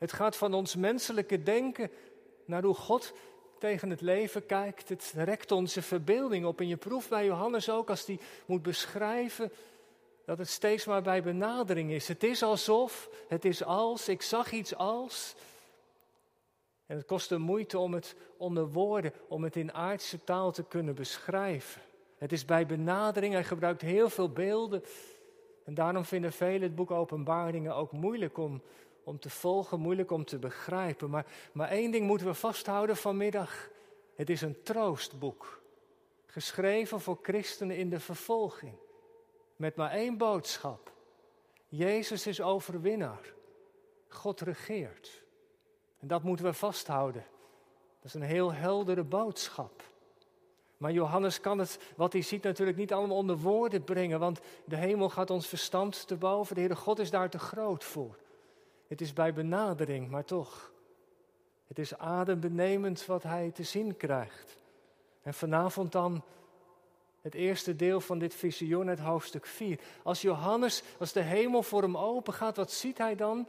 Het 0.00 0.12
gaat 0.12 0.36
van 0.36 0.54
ons 0.54 0.76
menselijke 0.76 1.42
denken 1.42 1.90
naar 2.44 2.62
hoe 2.62 2.74
God 2.74 3.12
tegen 3.58 3.90
het 3.90 4.00
leven 4.00 4.46
kijkt. 4.46 4.88
Het 4.88 5.12
rekt 5.16 5.52
onze 5.52 5.82
verbeelding 5.82 6.46
op. 6.46 6.60
En 6.60 6.68
je 6.68 6.76
proeft 6.76 7.08
bij 7.08 7.24
Johannes 7.24 7.70
ook 7.70 7.90
als 7.90 8.06
hij 8.06 8.18
moet 8.46 8.62
beschrijven 8.62 9.52
dat 10.24 10.38
het 10.38 10.48
steeds 10.48 10.84
maar 10.84 11.02
bij 11.02 11.22
benadering 11.22 11.90
is. 11.90 12.08
Het 12.08 12.22
is 12.22 12.42
alsof, 12.42 13.10
het 13.28 13.44
is 13.44 13.64
als, 13.64 14.08
ik 14.08 14.22
zag 14.22 14.52
iets 14.52 14.74
als. 14.74 15.34
En 16.86 16.96
het 16.96 17.06
kost 17.06 17.30
een 17.30 17.40
moeite 17.40 17.78
om 17.78 17.94
het 17.94 18.16
onder 18.36 18.68
woorden, 18.70 19.12
om 19.28 19.44
het 19.44 19.56
in 19.56 19.72
aardse 19.72 20.24
taal 20.24 20.52
te 20.52 20.64
kunnen 20.64 20.94
beschrijven. 20.94 21.82
Het 22.18 22.32
is 22.32 22.44
bij 22.44 22.66
benadering, 22.66 23.32
hij 23.32 23.44
gebruikt 23.44 23.80
heel 23.80 24.10
veel 24.10 24.30
beelden. 24.30 24.82
En 25.64 25.74
daarom 25.74 26.04
vinden 26.04 26.32
velen 26.32 26.62
het 26.62 26.74
boek 26.74 26.90
Openbaringen 26.90 27.74
ook 27.74 27.92
moeilijk 27.92 28.38
om, 28.38 28.62
om 29.10 29.18
te 29.18 29.30
volgen, 29.30 29.80
moeilijk 29.80 30.10
om 30.10 30.24
te 30.24 30.38
begrijpen. 30.38 31.10
Maar, 31.10 31.26
maar 31.52 31.68
één 31.68 31.90
ding 31.90 32.06
moeten 32.06 32.26
we 32.26 32.34
vasthouden 32.34 32.96
vanmiddag. 32.96 33.68
Het 34.14 34.30
is 34.30 34.40
een 34.40 34.62
troostboek. 34.62 35.62
Geschreven 36.26 37.00
voor 37.00 37.18
christenen 37.22 37.76
in 37.76 37.90
de 37.90 38.00
vervolging. 38.00 38.74
Met 39.56 39.76
maar 39.76 39.90
één 39.90 40.16
boodschap. 40.16 40.92
Jezus 41.68 42.26
is 42.26 42.40
overwinnaar. 42.40 43.32
God 44.08 44.40
regeert. 44.40 45.22
En 45.98 46.08
dat 46.08 46.22
moeten 46.22 46.44
we 46.44 46.52
vasthouden. 46.52 47.24
Dat 48.00 48.04
is 48.04 48.14
een 48.14 48.22
heel 48.22 48.52
heldere 48.52 49.04
boodschap. 49.04 49.82
Maar 50.76 50.92
Johannes 50.92 51.40
kan 51.40 51.58
het, 51.58 51.78
wat 51.96 52.12
hij 52.12 52.22
ziet, 52.22 52.42
natuurlijk 52.42 52.78
niet 52.78 52.92
allemaal 52.92 53.16
onder 53.16 53.36
woorden 53.36 53.84
brengen, 53.84 54.20
want 54.20 54.40
de 54.64 54.76
hemel 54.76 55.08
gaat 55.08 55.30
ons 55.30 55.46
verstand 55.46 56.06
te 56.06 56.16
boven. 56.16 56.54
De 56.54 56.60
Heere 56.60 56.76
God 56.76 56.98
is 56.98 57.10
daar 57.10 57.30
te 57.30 57.38
groot 57.38 57.84
voor. 57.84 58.18
Het 58.90 59.00
is 59.00 59.12
bij 59.12 59.32
benadering, 59.32 60.08
maar 60.08 60.24
toch. 60.24 60.72
Het 61.66 61.78
is 61.78 61.98
adembenemend 61.98 63.06
wat 63.06 63.22
hij 63.22 63.50
te 63.50 63.62
zien 63.62 63.96
krijgt. 63.96 64.56
En 65.22 65.34
vanavond 65.34 65.92
dan 65.92 66.24
het 67.20 67.34
eerste 67.34 67.76
deel 67.76 68.00
van 68.00 68.18
dit 68.18 68.34
visioen, 68.34 68.86
het 68.86 68.98
hoofdstuk 68.98 69.46
4. 69.46 69.80
Als 70.02 70.20
Johannes, 70.20 70.82
als 70.98 71.12
de 71.12 71.20
hemel 71.20 71.62
voor 71.62 71.82
hem 71.82 71.96
open 71.96 72.32
gaat, 72.32 72.56
wat 72.56 72.72
ziet 72.72 72.98
hij 72.98 73.16
dan? 73.16 73.48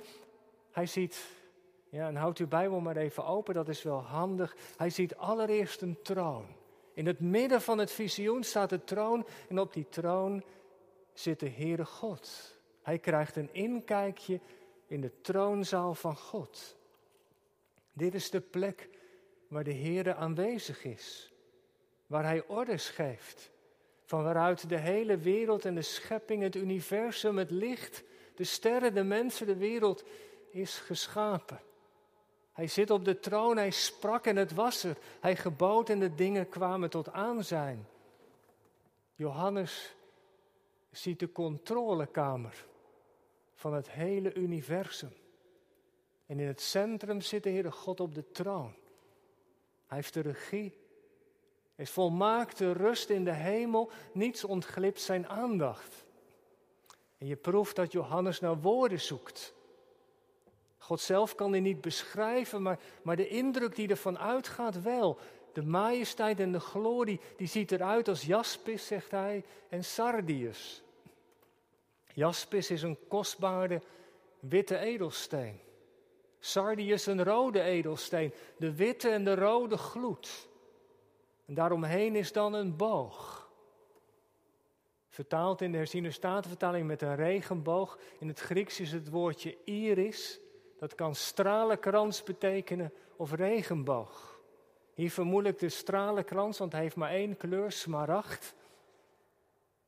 Hij 0.71 0.85
ziet, 0.85 1.25
ja, 1.89 2.07
en 2.07 2.15
houdt 2.15 2.39
uw 2.39 2.47
Bijbel 2.47 2.79
maar 2.79 2.97
even 2.97 3.25
open, 3.25 3.53
dat 3.53 3.69
is 3.69 3.83
wel 3.83 4.01
handig. 4.01 4.55
Hij 4.77 4.89
ziet 4.89 5.15
allereerst 5.15 5.81
een 5.81 6.01
troon. 6.01 6.45
In 6.93 7.05
het 7.05 7.19
midden 7.19 7.61
van 7.61 7.77
het 7.77 7.91
visioen 7.91 8.43
staat 8.43 8.69
de 8.69 8.83
troon 8.83 9.25
en 9.49 9.59
op 9.59 9.73
die 9.73 9.89
troon 9.89 10.43
zit 11.13 11.39
de 11.39 11.49
Heere 11.49 11.85
God. 11.85 12.55
Hij 12.81 12.99
krijgt 12.99 13.35
een 13.35 13.49
inkijkje 13.53 14.39
in 14.91 15.01
de 15.01 15.21
troonzaal 15.21 15.93
van 15.93 16.17
God. 16.17 16.75
Dit 17.93 18.13
is 18.13 18.29
de 18.29 18.41
plek 18.41 18.89
waar 19.47 19.63
de 19.63 19.73
Heere 19.73 20.15
aanwezig 20.15 20.83
is, 20.83 21.33
waar 22.07 22.23
Hij 22.23 22.47
orders 22.47 22.89
geeft, 22.89 23.51
van 24.05 24.23
waaruit 24.23 24.69
de 24.69 24.77
hele 24.77 25.17
wereld 25.17 25.65
en 25.65 25.75
de 25.75 25.81
schepping, 25.81 26.43
het 26.43 26.55
universum, 26.55 27.37
het 27.37 27.51
licht, 27.51 28.03
de 28.35 28.43
sterren, 28.43 28.93
de 28.93 29.03
mensen, 29.03 29.45
de 29.45 29.55
wereld 29.55 30.03
is 30.49 30.77
geschapen. 30.77 31.61
Hij 32.51 32.67
zit 32.67 32.89
op 32.89 33.05
de 33.05 33.19
troon, 33.19 33.57
hij 33.57 33.71
sprak 33.71 34.25
en 34.25 34.35
het 34.35 34.53
was 34.53 34.83
er. 34.83 34.97
Hij 35.19 35.35
gebood 35.35 35.89
en 35.89 35.99
de 35.99 36.15
dingen 36.15 36.49
kwamen 36.49 36.89
tot 36.89 37.11
aanzijn. 37.11 37.87
Johannes 39.15 39.95
ziet 40.91 41.19
de 41.19 41.31
controlekamer 41.31 42.69
van 43.61 43.73
het 43.73 43.89
hele 43.89 44.33
universum. 44.33 45.13
En 46.25 46.39
in 46.39 46.47
het 46.47 46.61
centrum 46.61 47.21
zit 47.21 47.43
de 47.43 47.49
Heere 47.49 47.71
God 47.71 47.99
op 47.99 48.15
de 48.15 48.31
troon. 48.31 48.73
Hij 49.87 49.97
heeft 49.97 50.13
de 50.13 50.19
regie. 50.19 50.73
Er 51.75 51.83
is 51.83 51.89
volmaakte 51.89 52.71
rust 52.71 53.09
in 53.09 53.23
de 53.23 53.33
hemel. 53.33 53.91
Niets 54.13 54.43
ontglipt 54.43 55.01
zijn 55.01 55.27
aandacht. 55.27 56.05
En 57.17 57.27
je 57.27 57.35
proeft 57.35 57.75
dat 57.75 57.91
Johannes 57.91 58.39
naar 58.39 58.61
woorden 58.61 59.01
zoekt. 59.01 59.53
God 60.77 60.99
zelf 60.99 61.35
kan 61.35 61.51
hij 61.51 61.59
niet 61.59 61.81
beschrijven, 61.81 62.61
maar, 62.61 62.79
maar 63.01 63.15
de 63.15 63.27
indruk 63.27 63.75
die 63.75 63.89
ervan 63.89 64.19
uitgaat 64.19 64.81
wel. 64.81 65.17
De 65.53 65.63
majesteit 65.63 66.39
en 66.39 66.51
de 66.51 66.59
glorie, 66.59 67.19
die 67.37 67.47
ziet 67.47 67.71
eruit 67.71 68.07
als 68.07 68.21
jaspis, 68.21 68.87
zegt 68.87 69.11
hij, 69.11 69.43
en 69.69 69.83
sardius. 69.83 70.83
Jaspis 72.13 72.71
is 72.71 72.81
een 72.81 72.97
kostbare 73.07 73.81
witte 74.39 74.77
edelsteen. 74.77 75.59
Sardius 76.39 77.05
een 77.05 77.23
rode 77.23 77.61
edelsteen, 77.61 78.33
de 78.57 78.75
witte 78.75 79.09
en 79.09 79.23
de 79.23 79.35
rode 79.35 79.77
gloed. 79.77 80.47
En 81.45 81.53
daaromheen 81.53 82.15
is 82.15 82.31
dan 82.31 82.53
een 82.53 82.75
boog. 82.75 83.49
Vertaald 85.09 85.61
in 85.61 85.71
de 85.71 85.77
herziene 85.77 86.11
statenvertaling 86.11 86.87
met 86.87 87.01
een 87.01 87.15
regenboog. 87.15 87.99
In 88.19 88.27
het 88.27 88.39
Grieks 88.39 88.79
is 88.79 88.91
het 88.91 89.09
woordje 89.09 89.57
iris. 89.63 90.39
Dat 90.77 90.95
kan 90.95 91.15
stralenkrans 91.15 92.23
betekenen 92.23 92.93
of 93.15 93.33
regenboog. 93.33 94.39
Hier 94.93 95.11
vermoedelijk 95.11 95.59
de 95.59 95.69
stralenkrans, 95.69 96.57
want 96.57 96.71
hij 96.71 96.81
heeft 96.81 96.95
maar 96.95 97.11
één 97.11 97.37
kleur, 97.37 97.71
smaragd. 97.71 98.53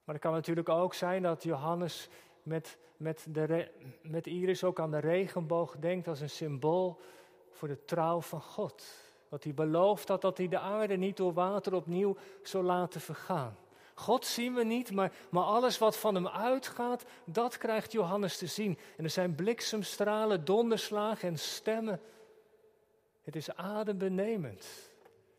Maar 0.04 0.16
het 0.16 0.24
kan 0.24 0.34
natuurlijk 0.34 0.70
ook 0.70 0.94
zijn 0.94 1.22
dat 1.22 1.44
Johannes 1.44 2.10
met, 2.44 2.78
met, 2.98 3.26
de, 3.30 3.72
met 4.02 4.28
Iris 4.28 4.64
ook 4.64 4.80
aan 4.80 4.92
de 4.92 5.00
regenboog 5.00 5.76
denkt 5.80 6.08
als 6.08 6.20
een 6.22 6.30
symbool 6.30 7.00
voor 7.50 7.68
de 7.68 7.86
trouw 7.86 8.22
van 8.22 8.42
God. 8.42 8.84
Dat 9.30 9.44
hij 9.44 9.54
belooft 9.54 10.08
dat, 10.08 10.22
dat 10.22 10.38
hij 10.38 10.48
de 10.48 10.60
aarde 10.60 10.98
niet 10.98 11.18
door 11.18 11.34
water 11.34 11.74
opnieuw 11.74 12.18
zal 12.42 12.64
laten 12.64 13.02
vergaan. 13.02 13.58
God 13.94 14.26
zien 14.26 14.54
we 14.54 14.64
niet, 14.64 14.92
maar, 14.92 15.14
maar 15.30 15.44
alles 15.44 15.78
wat 15.78 15.98
van 15.98 16.16
hem 16.16 16.28
uitgaat, 16.28 17.06
dat 17.26 17.58
krijgt 17.58 17.92
Johannes 17.92 18.38
te 18.38 18.48
zien. 18.48 18.78
En 18.98 19.04
er 19.04 19.10
zijn 19.10 19.36
bliksemstralen, 19.36 20.46
donderslagen 20.46 21.28
en 21.28 21.40
stemmen. 21.40 22.02
Het 23.22 23.36
is 23.36 23.56
adembenemend 23.56 24.92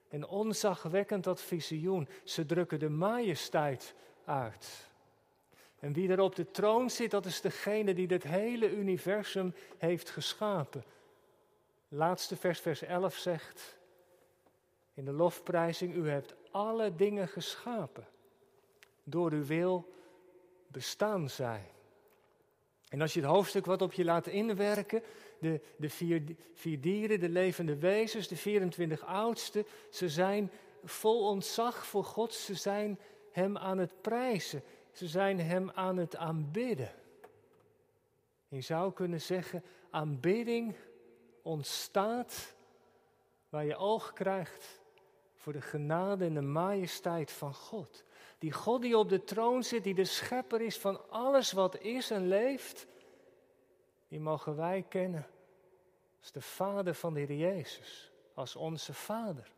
en 0.09 0.26
onzagwekkend 0.26 1.25
dat 1.25 1.40
visioen. 1.40 2.09
Ze 2.25 2.47
drukken 2.47 2.78
de 2.78 2.88
majesteit 2.88 3.94
uit. 4.25 4.87
En 5.78 5.93
wie 5.93 6.11
er 6.11 6.21
op 6.21 6.35
de 6.35 6.50
troon 6.50 6.90
zit, 6.90 7.11
dat 7.11 7.26
is 7.26 7.40
degene 7.40 7.95
die 7.95 8.07
dit 8.07 8.23
hele 8.23 8.76
universum 8.76 9.54
heeft 9.78 10.11
geschapen. 10.11 10.85
Laatste 11.88 12.37
vers, 12.37 12.61
vers 12.61 12.83
11 12.83 13.16
zegt 13.16 13.78
in 14.95 15.04
de 15.04 15.12
lofprijzing, 15.12 15.95
u 15.95 16.09
hebt 16.09 16.35
alle 16.50 16.95
dingen 16.95 17.28
geschapen 17.28 18.07
door 19.04 19.33
uw 19.33 19.45
wil 19.45 19.93
bestaan 20.66 21.31
zij. 21.31 21.71
En 22.88 23.00
als 23.00 23.14
je 23.14 23.21
het 23.21 23.28
hoofdstuk 23.28 23.66
wat 23.66 23.83
op 23.83 23.93
je 23.93 24.04
laat 24.04 24.26
inwerken, 24.26 25.02
de, 25.38 25.61
de 25.76 25.88
vier, 25.88 26.23
vier 26.54 26.81
dieren, 26.81 27.21
de 27.21 27.28
levende 27.28 27.76
wezens, 27.76 28.28
de 28.28 28.37
24 28.37 29.04
oudsten, 29.04 29.66
ze 29.90 30.09
zijn 30.09 30.50
vol 30.85 31.28
ontzag 31.28 31.87
voor 31.87 32.04
God, 32.04 32.35
ze 32.35 32.54
zijn 32.54 32.99
Hem 33.35 33.59
aan 33.59 33.79
het 33.79 34.00
prijzen, 34.00 34.62
ze 34.93 35.09
zijn 35.09 35.41
Hem 35.41 35.71
aan 35.71 35.97
het 35.97 36.17
aanbidden. 36.17 36.93
Je 38.49 38.61
zou 38.61 38.93
kunnen 38.93 39.21
zeggen, 39.21 39.64
aanbidding 39.91 40.76
ontstaat 41.43 42.55
waar 43.49 43.64
je 43.64 43.76
oog 43.76 44.12
krijgt 44.12 44.81
voor 45.35 45.53
de 45.53 45.61
genade 45.61 46.25
en 46.25 46.35
de 46.35 46.41
majesteit 46.41 47.33
van 47.33 47.55
God. 47.55 48.05
Die 48.38 48.53
God 48.53 48.83
die 48.83 48.99
op 48.99 49.09
de 49.09 49.25
troon 49.25 49.62
zit, 49.62 49.85
die 49.85 49.95
de 49.95 50.05
schepper 50.05 50.61
is 50.61 50.79
van 50.79 51.11
alles 51.11 51.53
wat 51.53 51.79
is 51.79 52.11
en 52.11 52.29
leeft, 52.29 52.87
die 54.09 54.21
mogen 54.21 54.57
wij 54.57 54.85
kennen 54.88 55.26
als 56.21 56.33
de 56.33 56.41
Vader 56.41 56.95
van 56.95 57.14
de 57.14 57.21
Heer 57.21 57.37
Jezus, 57.37 58.12
als 58.35 58.57
onze 58.57 58.95
Vader. 58.95 59.53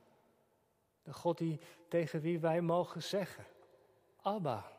De 1.02 1.12
God 1.12 1.38
die, 1.38 1.60
tegen 1.88 2.20
wie 2.20 2.38
wij 2.38 2.60
mogen 2.60 3.02
zeggen, 3.02 3.44
Abba, 4.26 4.72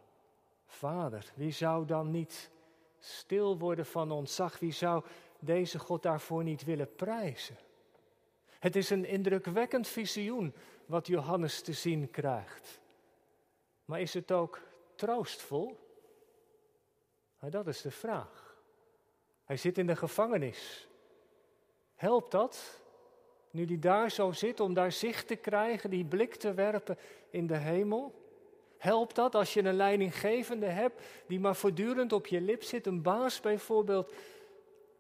Vader. 0.66 1.32
Wie 1.36 1.52
zou 1.52 1.86
dan 1.86 2.12
niet 2.12 2.52
stil 3.00 3.58
worden 3.58 3.86
van 3.86 4.12
ontzag? 4.12 4.60
Wie 4.60 4.72
zou 4.72 5.04
deze 5.40 5.80
God 5.80 6.04
daarvoor 6.04 6.44
niet 6.44 6.64
willen 6.64 6.96
prijzen? 6.96 7.58
Het 8.60 8.76
is 8.76 8.90
een 8.90 9.06
indrukwekkend 9.06 9.88
visioen 9.88 10.54
wat 10.86 11.08
Johannes 11.08 11.62
te 11.62 11.74
zien 11.74 12.10
krijgt. 12.12 12.80
Maar 13.86 14.02
is 14.02 14.14
het 14.14 14.32
ook 14.32 14.62
troostvol? 14.96 15.80
Nou, 17.40 17.52
dat 17.52 17.68
is 17.68 17.82
de 17.82 17.92
vraag. 17.92 18.56
Hij 19.44 19.58
zit 19.58 19.78
in 19.78 19.88
de 19.88 19.96
gevangenis. 19.96 20.88
Helpt 21.96 22.32
dat, 22.32 22.82
nu 23.52 23.66
hij 23.66 23.80
daar 23.80 24.12
zo 24.12 24.32
zit, 24.32 24.60
om 24.60 24.74
daar 24.74 24.92
zicht 24.92 25.28
te 25.28 25.36
krijgen, 25.36 25.90
die 25.90 26.06
blik 26.06 26.36
te 26.36 26.54
werpen 26.54 26.98
in 27.30 27.48
de 27.48 27.58
hemel? 27.58 28.26
Helpt 28.78 29.16
dat 29.16 29.36
als 29.36 29.54
je 29.54 29.64
een 29.64 29.76
leidinggevende 29.76 30.66
hebt 30.66 31.02
die 31.28 31.40
maar 31.40 31.56
voortdurend 31.56 32.14
op 32.14 32.28
je 32.28 32.42
lip 32.42 32.64
zit, 32.64 32.86
een 32.86 33.02
baas 33.02 33.40
bijvoorbeeld? 33.40 34.14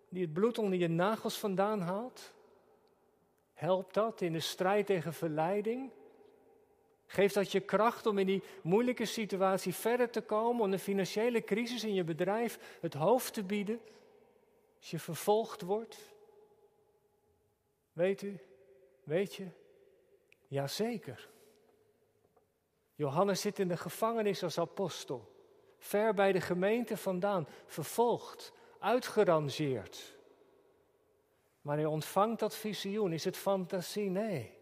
die 0.09 0.21
het 0.21 0.33
bloed 0.33 0.57
onder 0.57 0.79
je 0.79 0.87
nagels 0.87 1.37
vandaan 1.37 1.81
haalt? 1.81 2.33
Helpt 3.53 3.93
dat 3.93 4.21
in 4.21 4.33
de 4.33 4.39
strijd 4.39 4.85
tegen 4.85 5.13
verleiding? 5.13 5.91
Geeft 7.05 7.33
dat 7.33 7.51
je 7.51 7.59
kracht 7.59 8.05
om 8.05 8.17
in 8.17 8.25
die 8.25 8.43
moeilijke 8.61 9.05
situatie 9.05 9.73
verder 9.73 10.09
te 10.09 10.21
komen, 10.21 10.63
om 10.63 10.71
de 10.71 10.79
financiële 10.79 11.43
crisis 11.43 11.83
in 11.83 11.93
je 11.93 12.03
bedrijf 12.03 12.77
het 12.81 12.93
hoofd 12.93 13.33
te 13.33 13.43
bieden, 13.43 13.79
als 14.79 14.91
je 14.91 14.99
vervolgd 14.99 15.61
wordt? 15.61 15.97
Weet 17.93 18.21
u, 18.21 18.39
weet 19.03 19.35
je, 19.35 19.47
jazeker. 20.47 21.29
Johannes 22.97 23.41
zit 23.41 23.59
in 23.59 23.67
de 23.67 23.77
gevangenis 23.77 24.43
als 24.43 24.59
apostel, 24.59 25.31
ver 25.77 26.13
bij 26.13 26.31
de 26.31 26.41
gemeente 26.41 26.97
vandaan, 26.97 27.47
vervolgd, 27.65 28.53
uitgerangeerd. 28.79 30.17
Maar 31.61 31.77
hij 31.77 31.85
ontvangt 31.85 32.39
dat 32.39 32.55
visioen. 32.55 33.13
Is 33.13 33.23
het 33.23 33.37
fantasie? 33.37 34.09
Nee. 34.09 34.57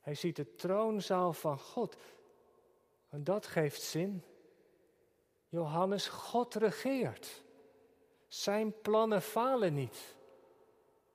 Hij 0.00 0.14
ziet 0.14 0.36
de 0.36 0.54
troonzaal 0.54 1.32
van 1.32 1.58
God. 1.58 1.96
En 3.08 3.24
dat 3.24 3.46
geeft 3.46 3.82
zin. 3.82 4.24
Johannes, 5.48 6.08
God 6.08 6.54
regeert. 6.54 7.42
Zijn 8.28 8.80
plannen 8.80 9.22
falen 9.22 9.74
niet. 9.74 10.16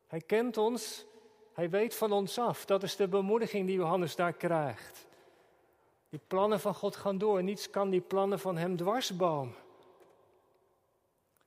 Hij 0.07 0.21
kent 0.21 0.57
ons, 0.57 1.05
hij 1.53 1.69
weet 1.69 1.95
van 1.95 2.11
ons 2.11 2.39
af. 2.39 2.65
Dat 2.65 2.83
is 2.83 2.95
de 2.95 3.07
bemoediging 3.07 3.67
die 3.67 3.75
Johannes 3.75 4.15
daar 4.15 4.33
krijgt. 4.33 5.06
Die 6.09 6.21
plannen 6.27 6.59
van 6.59 6.73
God 6.73 6.95
gaan 6.95 7.17
door. 7.17 7.43
Niets 7.43 7.69
kan 7.69 7.89
die 7.89 8.01
plannen 8.01 8.39
van 8.39 8.57
Hem 8.57 8.77
dwarsbomen. 8.77 9.55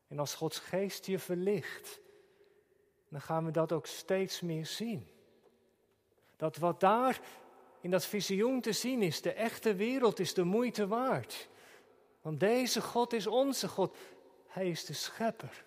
En 0.09 0.19
als 0.19 0.35
Gods 0.35 0.59
geest 0.59 1.07
je 1.07 1.19
verlicht, 1.19 2.01
dan 3.09 3.21
gaan 3.21 3.45
we 3.45 3.51
dat 3.51 3.73
ook 3.73 3.87
steeds 3.87 4.41
meer 4.41 4.67
zien. 4.67 5.09
Dat 6.37 6.57
wat 6.57 6.81
daar 6.81 7.21
in 7.81 7.91
dat 7.91 8.05
visioen 8.05 8.61
te 8.61 8.73
zien 8.73 9.03
is, 9.03 9.23
de 9.23 9.33
echte 9.33 9.75
wereld 9.75 10.19
is 10.19 10.35
de 10.35 10.45
moeite 10.45 10.87
waard. 10.87 11.49
Want 12.21 12.41
deze 12.41 12.81
God 12.81 13.13
is 13.13 13.27
onze 13.27 13.69
God. 13.69 13.97
Hij 14.47 14.71
is 14.71 14.85
de 14.85 14.93
schepper. 14.93 15.65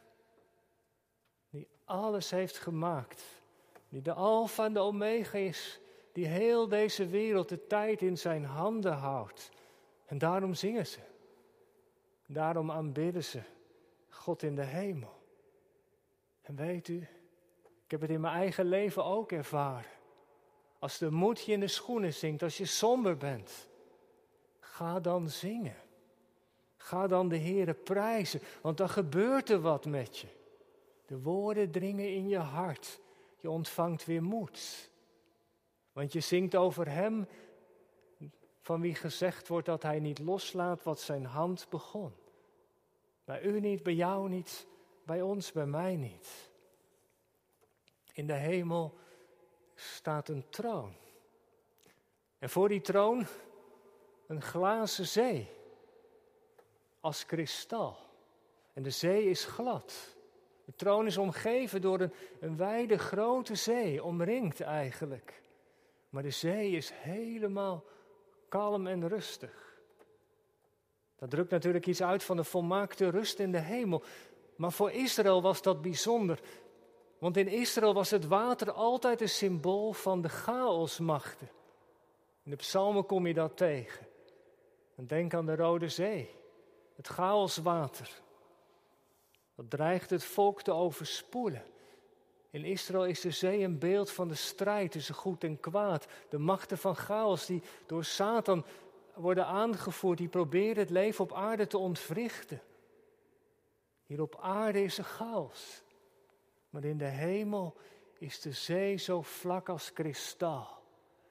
Die 1.49 1.67
alles 1.85 2.29
heeft 2.29 2.57
gemaakt. 2.57 3.23
Die 3.89 4.01
de 4.01 4.13
Alpha 4.13 4.65
en 4.65 4.73
de 4.73 4.79
Omega 4.79 5.37
is. 5.37 5.79
Die 6.13 6.27
heel 6.27 6.67
deze 6.67 7.07
wereld 7.07 7.49
de 7.49 7.67
tijd 7.67 8.01
in 8.01 8.17
zijn 8.17 8.45
handen 8.45 8.93
houdt. 8.93 9.49
En 10.05 10.17
daarom 10.17 10.53
zingen 10.53 10.87
ze. 10.87 10.99
Daarom 12.27 12.71
aanbidden 12.71 13.23
ze 13.23 13.41
God 14.09 14.43
in 14.43 14.55
de 14.55 14.63
hemel. 14.63 15.21
En 16.41 16.55
weet 16.55 16.87
u, 16.87 17.07
ik 17.85 17.91
heb 17.91 18.01
het 18.01 18.09
in 18.09 18.21
mijn 18.21 18.35
eigen 18.35 18.65
leven 18.65 19.03
ook 19.05 19.31
ervaren. 19.31 19.91
Als 20.79 20.97
de 20.97 21.11
moed 21.11 21.45
je 21.45 21.51
in 21.51 21.59
de 21.59 21.67
schoenen 21.67 22.13
zingt, 22.13 22.43
als 22.43 22.57
je 22.57 22.65
somber 22.65 23.17
bent, 23.17 23.67
ga 24.59 24.99
dan 24.99 25.29
zingen. 25.29 25.75
Ga 26.77 27.07
dan 27.07 27.29
de 27.29 27.37
Heere 27.37 27.73
prijzen, 27.73 28.41
want 28.61 28.77
dan 28.77 28.89
gebeurt 28.89 29.49
er 29.49 29.61
wat 29.61 29.85
met 29.85 30.17
je. 30.17 30.27
De 31.05 31.21
woorden 31.21 31.71
dringen 31.71 32.13
in 32.13 32.27
je 32.27 32.37
hart. 32.37 32.99
Je 33.39 33.49
ontvangt 33.49 34.05
weer 34.05 34.23
moed. 34.23 34.91
Want 35.93 36.13
je 36.13 36.19
zingt 36.19 36.55
over 36.55 36.89
Hem 36.89 37.27
van 38.61 38.81
wie 38.81 38.95
gezegd 38.95 39.47
wordt 39.47 39.65
dat 39.65 39.83
Hij 39.83 39.99
niet 39.99 40.19
loslaat 40.19 40.83
wat 40.83 40.99
Zijn 40.99 41.25
hand 41.25 41.67
begon. 41.69 42.13
Bij 43.25 43.41
u 43.41 43.59
niet, 43.59 43.83
bij 43.83 43.93
jou 43.93 44.29
niet, 44.29 44.67
bij 45.05 45.21
ons, 45.21 45.51
bij 45.51 45.65
mij 45.65 45.95
niet. 45.95 46.49
In 48.13 48.27
de 48.27 48.33
hemel 48.33 48.97
staat 49.75 50.29
een 50.29 50.49
troon. 50.49 50.95
En 52.39 52.49
voor 52.49 52.69
die 52.69 52.81
troon 52.81 53.25
een 54.27 54.41
glazen 54.41 55.07
zee 55.07 55.49
als 56.99 57.25
kristal. 57.25 57.97
En 58.73 58.83
de 58.83 58.89
zee 58.89 59.23
is 59.23 59.45
glad. 59.45 60.15
De 60.65 60.75
troon 60.75 61.05
is 61.05 61.17
omgeven 61.17 61.81
door 61.81 61.99
een, 61.99 62.13
een 62.39 62.57
wijde 62.57 62.97
grote 62.97 63.55
zee, 63.55 64.03
omringd 64.03 64.61
eigenlijk. 64.61 65.41
Maar 66.13 66.23
de 66.23 66.29
zee 66.29 66.71
is 66.71 66.91
helemaal 66.93 67.83
kalm 68.49 68.87
en 68.87 69.07
rustig. 69.07 69.77
Dat 71.15 71.29
drukt 71.29 71.51
natuurlijk 71.51 71.87
iets 71.87 72.01
uit 72.01 72.23
van 72.23 72.37
de 72.37 72.43
volmaakte 72.43 73.09
rust 73.09 73.39
in 73.39 73.51
de 73.51 73.59
hemel. 73.59 74.03
Maar 74.55 74.71
voor 74.71 74.91
Israël 74.91 75.41
was 75.41 75.61
dat 75.61 75.81
bijzonder. 75.81 76.39
Want 77.17 77.37
in 77.37 77.47
Israël 77.47 77.93
was 77.93 78.09
het 78.11 78.27
water 78.27 78.71
altijd 78.71 79.21
een 79.21 79.29
symbool 79.29 79.93
van 79.93 80.21
de 80.21 80.29
chaosmachten. 80.29 81.49
In 82.43 82.51
de 82.51 82.57
psalmen 82.57 83.05
kom 83.05 83.27
je 83.27 83.33
dat 83.33 83.57
tegen. 83.57 84.07
En 84.95 85.07
denk 85.07 85.33
aan 85.33 85.45
de 85.45 85.55
Rode 85.55 85.89
Zee, 85.89 86.29
het 86.95 87.07
chaoswater. 87.07 88.21
Dat 89.55 89.69
dreigt 89.69 90.09
het 90.09 90.23
volk 90.23 90.61
te 90.61 90.71
overspoelen. 90.71 91.63
In 92.53 92.65
Israël 92.65 93.05
is 93.05 93.21
de 93.21 93.31
zee 93.31 93.63
een 93.63 93.79
beeld 93.79 94.11
van 94.11 94.27
de 94.27 94.35
strijd 94.35 94.91
tussen 94.91 95.15
goed 95.15 95.43
en 95.43 95.59
kwaad. 95.59 96.07
De 96.29 96.37
machten 96.37 96.77
van 96.77 96.95
chaos 96.95 97.45
die 97.45 97.61
door 97.85 98.03
Satan 98.03 98.65
worden 99.13 99.45
aangevoerd, 99.45 100.17
die 100.17 100.27
proberen 100.27 100.77
het 100.77 100.89
leven 100.89 101.23
op 101.23 101.33
aarde 101.33 101.67
te 101.67 101.77
ontwrichten. 101.77 102.61
Hier 104.03 104.21
op 104.21 104.37
aarde 104.41 104.83
is 104.83 104.97
er 104.97 105.03
chaos. 105.03 105.83
Maar 106.69 106.83
in 106.83 106.97
de 106.97 107.05
hemel 107.05 107.75
is 108.17 108.41
de 108.41 108.51
zee 108.51 108.97
zo 108.97 109.21
vlak 109.21 109.69
als 109.69 109.93
kristal. 109.93 110.67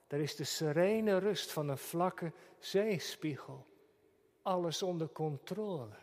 Daar 0.06 0.20
is 0.20 0.36
de 0.36 0.44
serene 0.44 1.18
rust 1.18 1.52
van 1.52 1.68
een 1.68 1.78
vlakke 1.78 2.32
zeespiegel. 2.58 3.66
Alles 4.42 4.82
onder 4.82 5.08
controle. 5.08 5.96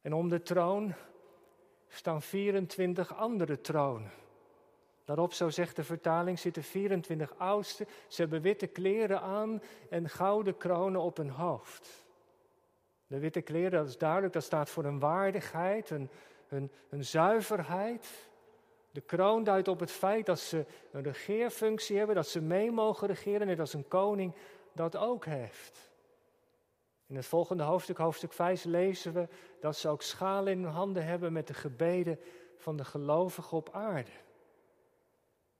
En 0.00 0.12
om 0.12 0.28
de 0.28 0.42
troon 0.42 0.94
staan 1.94 2.22
24 2.22 3.16
andere 3.16 3.60
tronen. 3.60 4.10
Daarop, 5.04 5.32
zo 5.32 5.50
zegt 5.50 5.76
de 5.76 5.84
vertaling, 5.84 6.38
zitten 6.38 6.62
24 6.62 7.34
oudsten. 7.38 7.86
Ze 8.08 8.20
hebben 8.20 8.40
witte 8.40 8.66
kleren 8.66 9.20
aan 9.20 9.62
en 9.90 10.08
gouden 10.08 10.56
kronen 10.56 11.00
op 11.00 11.16
hun 11.16 11.30
hoofd. 11.30 12.04
De 13.06 13.18
witte 13.18 13.40
kleren, 13.40 13.70
dat 13.70 13.88
is 13.88 13.98
duidelijk, 13.98 14.32
dat 14.32 14.42
staat 14.42 14.70
voor 14.70 14.84
een 14.84 14.98
waardigheid, 14.98 15.90
een, 15.90 16.70
zuiverheid. 16.90 18.28
De 18.90 19.00
kroon 19.00 19.44
duidt 19.44 19.68
op 19.68 19.80
het 19.80 19.90
feit 19.90 20.26
dat 20.26 20.38
ze 20.38 20.64
een 20.90 21.02
regeerfunctie 21.02 21.96
hebben, 21.96 22.14
dat 22.14 22.28
ze 22.28 22.40
mee 22.40 22.70
mogen 22.70 23.08
regeren, 23.08 23.46
net 23.46 23.60
als 23.60 23.74
een 23.74 23.88
koning 23.88 24.34
dat 24.72 24.96
ook 24.96 25.24
heeft. 25.24 25.93
In 27.06 27.16
het 27.16 27.26
volgende 27.26 27.62
hoofdstuk, 27.62 27.98
hoofdstuk 27.98 28.32
5, 28.32 28.64
lezen 28.64 29.12
we 29.12 29.28
dat 29.60 29.76
ze 29.76 29.88
ook 29.88 30.02
schalen 30.02 30.52
in 30.52 30.64
handen 30.64 31.04
hebben 31.06 31.32
met 31.32 31.46
de 31.46 31.54
gebeden 31.54 32.18
van 32.56 32.76
de 32.76 32.84
gelovigen 32.84 33.56
op 33.56 33.70
aarde. 33.72 34.10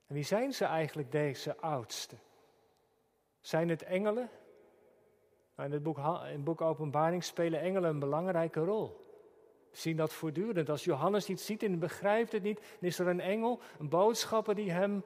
En 0.06 0.14
wie 0.14 0.24
zijn 0.24 0.52
ze 0.52 0.64
eigenlijk, 0.64 1.12
deze 1.12 1.56
oudsten? 1.56 2.18
Zijn 3.40 3.68
het 3.68 3.82
engelen? 3.82 4.30
Nou, 5.56 5.68
in, 5.68 5.74
het 5.74 5.82
boek, 5.82 5.98
in 6.32 6.44
boek 6.44 6.60
Openbaring 6.60 7.24
spelen 7.24 7.60
engelen 7.60 7.90
een 7.90 7.98
belangrijke 7.98 8.60
rol. 8.60 9.02
We 9.70 9.76
zien 9.76 9.96
dat 9.96 10.12
voortdurend. 10.12 10.68
Als 10.68 10.84
Johannes 10.84 11.28
iets 11.28 11.44
ziet 11.44 11.62
en 11.62 11.78
begrijpt 11.78 12.32
het 12.32 12.42
niet, 12.42 12.56
dan 12.56 12.88
is 12.88 12.98
er 12.98 13.06
een 13.06 13.20
engel, 13.20 13.60
een 13.78 13.88
boodschapper 13.88 14.54
die 14.54 14.70
hem 14.70 15.04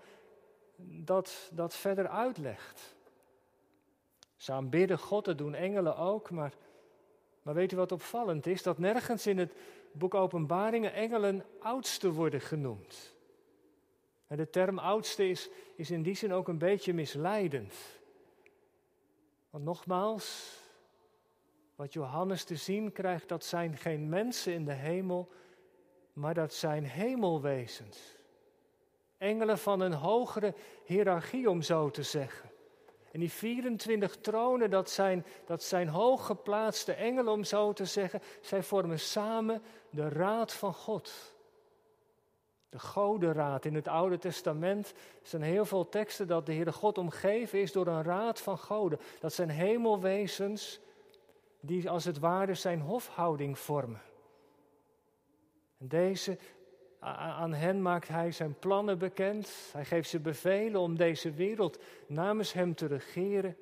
dat, 1.05 1.51
dat 1.53 1.74
verder 1.74 2.09
uitlegt. 2.09 2.96
Ze 4.38 4.53
aanbidden 4.53 4.98
God, 4.98 5.24
dat 5.24 5.38
doen 5.38 5.55
engelen 5.55 5.96
ook, 5.96 6.31
maar, 6.31 6.53
maar 7.42 7.55
weet 7.55 7.72
u 7.72 7.77
wat 7.77 7.92
opvallend 7.92 8.46
is? 8.46 8.62
Dat 8.62 8.79
nergens 8.79 9.27
in 9.27 9.38
het 9.38 9.53
boek 9.92 10.14
Openbaringen 10.14 10.92
engelen 10.92 11.44
oudste 11.61 12.12
worden 12.12 12.40
genoemd. 12.40 13.14
En 14.27 14.37
de 14.37 14.51
term 14.51 14.79
oudste 14.79 15.29
is, 15.29 15.48
is 15.74 15.90
in 15.90 16.03
die 16.03 16.14
zin 16.14 16.33
ook 16.33 16.48
een 16.48 16.59
beetje 16.59 16.94
misleidend. 16.94 17.74
Want 19.51 19.64
nogmaals, 19.64 20.57
wat 21.74 21.92
Johannes 21.92 22.44
te 22.44 22.57
zien 22.57 22.92
krijgt, 22.92 23.29
dat 23.29 23.44
zijn 23.44 23.77
geen 23.77 24.09
mensen 24.09 24.53
in 24.53 24.64
de 24.64 24.72
hemel, 24.72 25.29
maar 26.12 26.35
dat 26.35 26.55
zijn 26.55 26.85
hemelwezens. 26.85 28.16
Engelen 29.16 29.59
van 29.59 29.81
een 29.81 29.92
hogere 29.92 30.55
hiërarchie, 30.85 31.51
om 31.51 31.62
zo 31.62 31.90
te 31.90 32.03
zeggen. 32.03 32.51
En 33.12 33.21
die 33.21 33.33
24 33.33 34.16
tronen, 34.16 34.71
dat 34.71 34.90
zijn, 34.90 35.27
dat 35.47 35.62
zijn 35.62 35.88
hooggeplaatste 35.88 36.92
engelen, 36.92 37.33
om 37.33 37.44
zo 37.44 37.73
te 37.73 37.85
zeggen. 37.85 38.23
Zij 38.40 38.62
vormen 38.62 38.99
samen 38.99 39.62
de 39.90 40.09
raad 40.09 40.53
van 40.53 40.75
God. 40.75 41.35
De 42.68 42.79
godenraad 42.79 43.64
in 43.64 43.75
het 43.75 43.88
Oude 43.88 44.18
Testament 44.18 44.92
zijn 45.23 45.42
heel 45.42 45.64
veel 45.64 45.88
teksten 45.88 46.27
dat 46.27 46.47
de 46.47 46.53
Heere 46.53 46.73
God 46.73 46.99
omgeven 46.99 47.61
is 47.61 47.73
door 47.73 47.87
een 47.87 48.03
raad 48.03 48.40
van 48.40 48.59
goden. 48.59 49.01
Dat 49.21 49.33
zijn 49.33 49.49
hemelwezens 49.49 50.81
die 51.61 51.90
als 51.90 52.05
het 52.05 52.18
ware 52.18 52.55
zijn 52.55 52.81
hofhouding 52.81 53.59
vormen. 53.59 54.01
En 55.79 55.88
deze, 55.88 56.38
aan 56.99 57.53
hen 57.53 57.83
maakt 57.83 58.09
hij 58.09 58.33
zijn 58.33 58.59
plannen 58.59 58.99
bekend. 58.99 59.71
Hij 59.73 59.85
geeft 59.85 60.09
ze 60.09 60.21
bevelen 60.21 60.81
om 60.81 60.97
deze 60.97 61.31
wereld 61.31 61.79
namens 62.07 62.53
hem 62.53 62.75
te 62.75 62.87
regeren. 62.87 63.57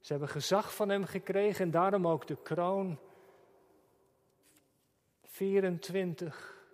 Ze 0.00 0.12
hebben 0.12 0.28
gezag 0.28 0.74
van 0.74 0.88
hem 0.88 1.04
gekregen 1.04 1.64
en 1.64 1.70
daarom 1.70 2.06
ook 2.06 2.26
de 2.26 2.36
kroon. 2.42 2.98
24 5.22 6.64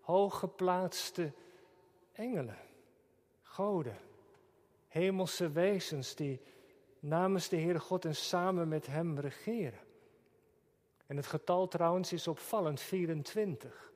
hooggeplaatste 0.00 1.32
engelen, 2.12 2.58
goden, 3.42 3.96
hemelse 4.88 5.50
wezens 5.50 6.14
die 6.14 6.40
namens 6.98 7.48
de 7.48 7.56
Heere 7.56 7.78
God 7.78 8.04
en 8.04 8.16
samen 8.16 8.68
met 8.68 8.86
Hem 8.86 9.18
regeren. 9.18 9.80
En 11.06 11.16
het 11.16 11.26
getal 11.26 11.68
trouwens 11.68 12.12
is 12.12 12.28
opvallend, 12.28 12.80
24. 12.80 13.89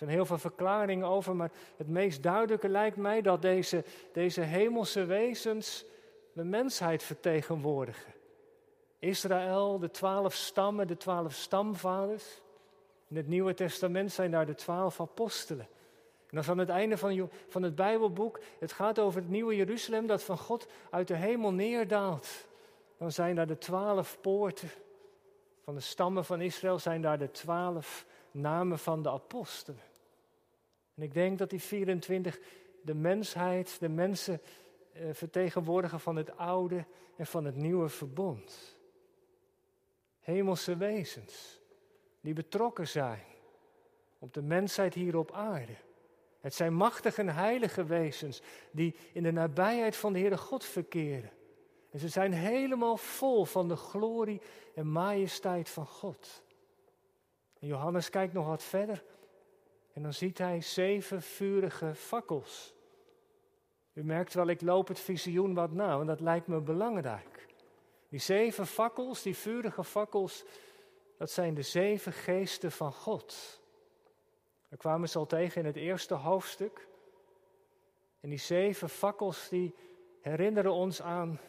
Er 0.00 0.06
zijn 0.06 0.18
heel 0.18 0.26
veel 0.26 0.38
verklaringen 0.38 1.06
over, 1.06 1.36
maar 1.36 1.50
het 1.76 1.88
meest 1.88 2.22
duidelijke 2.22 2.68
lijkt 2.68 2.96
mij 2.96 3.22
dat 3.22 3.42
deze, 3.42 3.84
deze 4.12 4.40
hemelse 4.40 5.04
wezens 5.04 5.84
de 6.32 6.44
mensheid 6.44 7.02
vertegenwoordigen. 7.02 8.12
Israël, 8.98 9.78
de 9.78 9.90
twaalf 9.90 10.34
stammen, 10.34 10.86
de 10.86 10.96
twaalf 10.96 11.32
stamvaders. 11.32 12.40
In 13.08 13.16
het 13.16 13.26
Nieuwe 13.26 13.54
Testament 13.54 14.12
zijn 14.12 14.30
daar 14.30 14.46
de 14.46 14.54
twaalf 14.54 15.00
apostelen. 15.00 15.68
En 16.30 16.36
dan 16.36 16.44
aan 16.48 16.58
het 16.58 16.68
einde 16.68 16.96
van, 16.96 17.30
van 17.48 17.62
het 17.62 17.74
Bijbelboek, 17.74 18.40
het 18.58 18.72
gaat 18.72 18.98
over 18.98 19.20
het 19.20 19.30
nieuwe 19.30 19.56
Jeruzalem 19.56 20.06
dat 20.06 20.22
van 20.22 20.38
God 20.38 20.66
uit 20.90 21.08
de 21.08 21.16
hemel 21.16 21.52
neerdaalt. 21.52 22.46
Dan 22.98 23.12
zijn 23.12 23.34
daar 23.34 23.46
de 23.46 23.58
twaalf 23.58 24.18
poorten 24.20 24.68
van 25.64 25.74
de 25.74 25.80
stammen 25.80 26.24
van 26.24 26.40
Israël, 26.40 26.78
zijn 26.78 27.02
daar 27.02 27.18
de 27.18 27.30
twaalf 27.30 28.06
namen 28.30 28.78
van 28.78 29.02
de 29.02 29.10
apostelen. 29.10 29.89
En 31.00 31.06
ik 31.06 31.14
denk 31.14 31.38
dat 31.38 31.50
die 31.50 31.60
24 31.60 32.40
de 32.82 32.94
mensheid, 32.94 33.80
de 33.80 33.88
mensen 33.88 34.40
eh, 34.92 35.02
vertegenwoordigen 35.12 36.00
van 36.00 36.16
het 36.16 36.36
oude 36.36 36.84
en 37.16 37.26
van 37.26 37.44
het 37.44 37.56
nieuwe 37.56 37.88
verbond. 37.88 38.76
Hemelse 40.18 40.76
wezens 40.76 41.60
die 42.20 42.32
betrokken 42.32 42.88
zijn 42.88 43.24
op 44.18 44.34
de 44.34 44.42
mensheid 44.42 44.94
hier 44.94 45.16
op 45.16 45.32
aarde. 45.32 45.76
Het 46.40 46.54
zijn 46.54 46.74
machtige 46.74 47.20
en 47.20 47.28
heilige 47.28 47.84
wezens 47.84 48.42
die 48.70 48.96
in 49.12 49.22
de 49.22 49.32
nabijheid 49.32 49.96
van 49.96 50.12
de 50.12 50.18
Heere 50.18 50.38
God 50.38 50.64
verkeren. 50.64 51.30
En 51.90 51.98
ze 51.98 52.08
zijn 52.08 52.32
helemaal 52.32 52.96
vol 52.96 53.44
van 53.44 53.68
de 53.68 53.76
glorie 53.76 54.40
en 54.74 54.90
majesteit 54.90 55.68
van 55.68 55.86
God. 55.86 56.42
Johannes 57.58 58.10
kijkt 58.10 58.32
nog 58.32 58.46
wat 58.46 58.62
verder 58.62 59.04
en 59.92 60.02
dan 60.02 60.12
ziet 60.12 60.38
hij 60.38 60.60
zeven 60.60 61.22
vurige 61.22 61.94
fakkels. 61.94 62.74
U 63.92 64.04
merkt 64.04 64.34
wel, 64.34 64.46
ik 64.46 64.60
loop 64.60 64.88
het 64.88 65.00
visioen 65.00 65.54
wat 65.54 65.72
na, 65.72 65.96
want 65.96 66.08
dat 66.08 66.20
lijkt 66.20 66.46
me 66.46 66.60
belangrijk. 66.60 67.46
Die 68.08 68.20
zeven 68.20 68.66
fakkels, 68.66 69.22
die 69.22 69.36
vurige 69.36 69.84
fakkels, 69.84 70.44
dat 71.16 71.30
zijn 71.30 71.54
de 71.54 71.62
zeven 71.62 72.12
geesten 72.12 72.72
van 72.72 72.92
God. 72.92 73.60
Daar 74.68 74.78
kwamen 74.78 75.08
ze 75.08 75.18
al 75.18 75.26
tegen 75.26 75.60
in 75.60 75.66
het 75.66 75.76
eerste 75.76 76.14
hoofdstuk. 76.14 76.88
En 78.20 78.28
die 78.28 78.38
zeven 78.38 78.88
fakkels 78.88 79.48
die 79.48 79.74
herinneren 80.20 80.72
ons 80.72 81.02
aan 81.02 81.40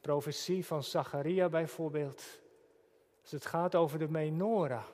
profetie 0.00 0.66
van 0.66 0.82
Zacharia 0.82 1.48
bijvoorbeeld. 1.48 2.40
Als 3.22 3.30
het 3.30 3.46
gaat 3.46 3.74
over 3.74 3.98
de 3.98 4.08
menorah. 4.08 4.86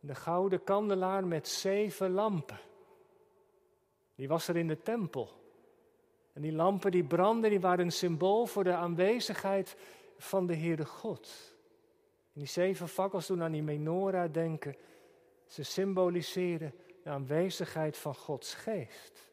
De 0.00 0.14
gouden 0.14 0.64
kandelaar 0.64 1.26
met 1.26 1.48
zeven 1.48 2.10
lampen. 2.10 2.60
Die 4.14 4.28
was 4.28 4.48
er 4.48 4.56
in 4.56 4.68
de 4.68 4.82
tempel. 4.82 5.28
En 6.32 6.42
die 6.42 6.52
lampen 6.52 6.90
die 6.90 7.04
brandden, 7.04 7.50
die 7.50 7.60
waren 7.60 7.84
een 7.84 7.92
symbool 7.92 8.46
voor 8.46 8.64
de 8.64 8.74
aanwezigheid 8.74 9.76
van 10.18 10.46
de 10.46 10.56
Heere 10.56 10.84
God. 10.84 11.54
En 12.32 12.40
die 12.40 12.46
zeven 12.46 12.88
fakkels 12.88 13.26
doen 13.26 13.42
aan 13.42 13.52
die 13.52 13.62
menorah 13.62 14.32
denken. 14.32 14.76
Ze 15.46 15.62
symboliseren 15.62 16.74
de 17.02 17.10
aanwezigheid 17.10 17.96
van 17.96 18.14
Gods 18.14 18.54
geest. 18.54 19.28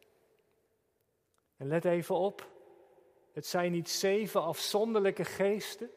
En 1.57 1.67
let 1.67 1.85
even 1.85 2.15
op, 2.15 2.49
het 3.33 3.45
zijn 3.45 3.71
niet 3.71 3.89
zeven 3.89 4.41
afzonderlijke 4.41 5.25
geesten, 5.25 5.89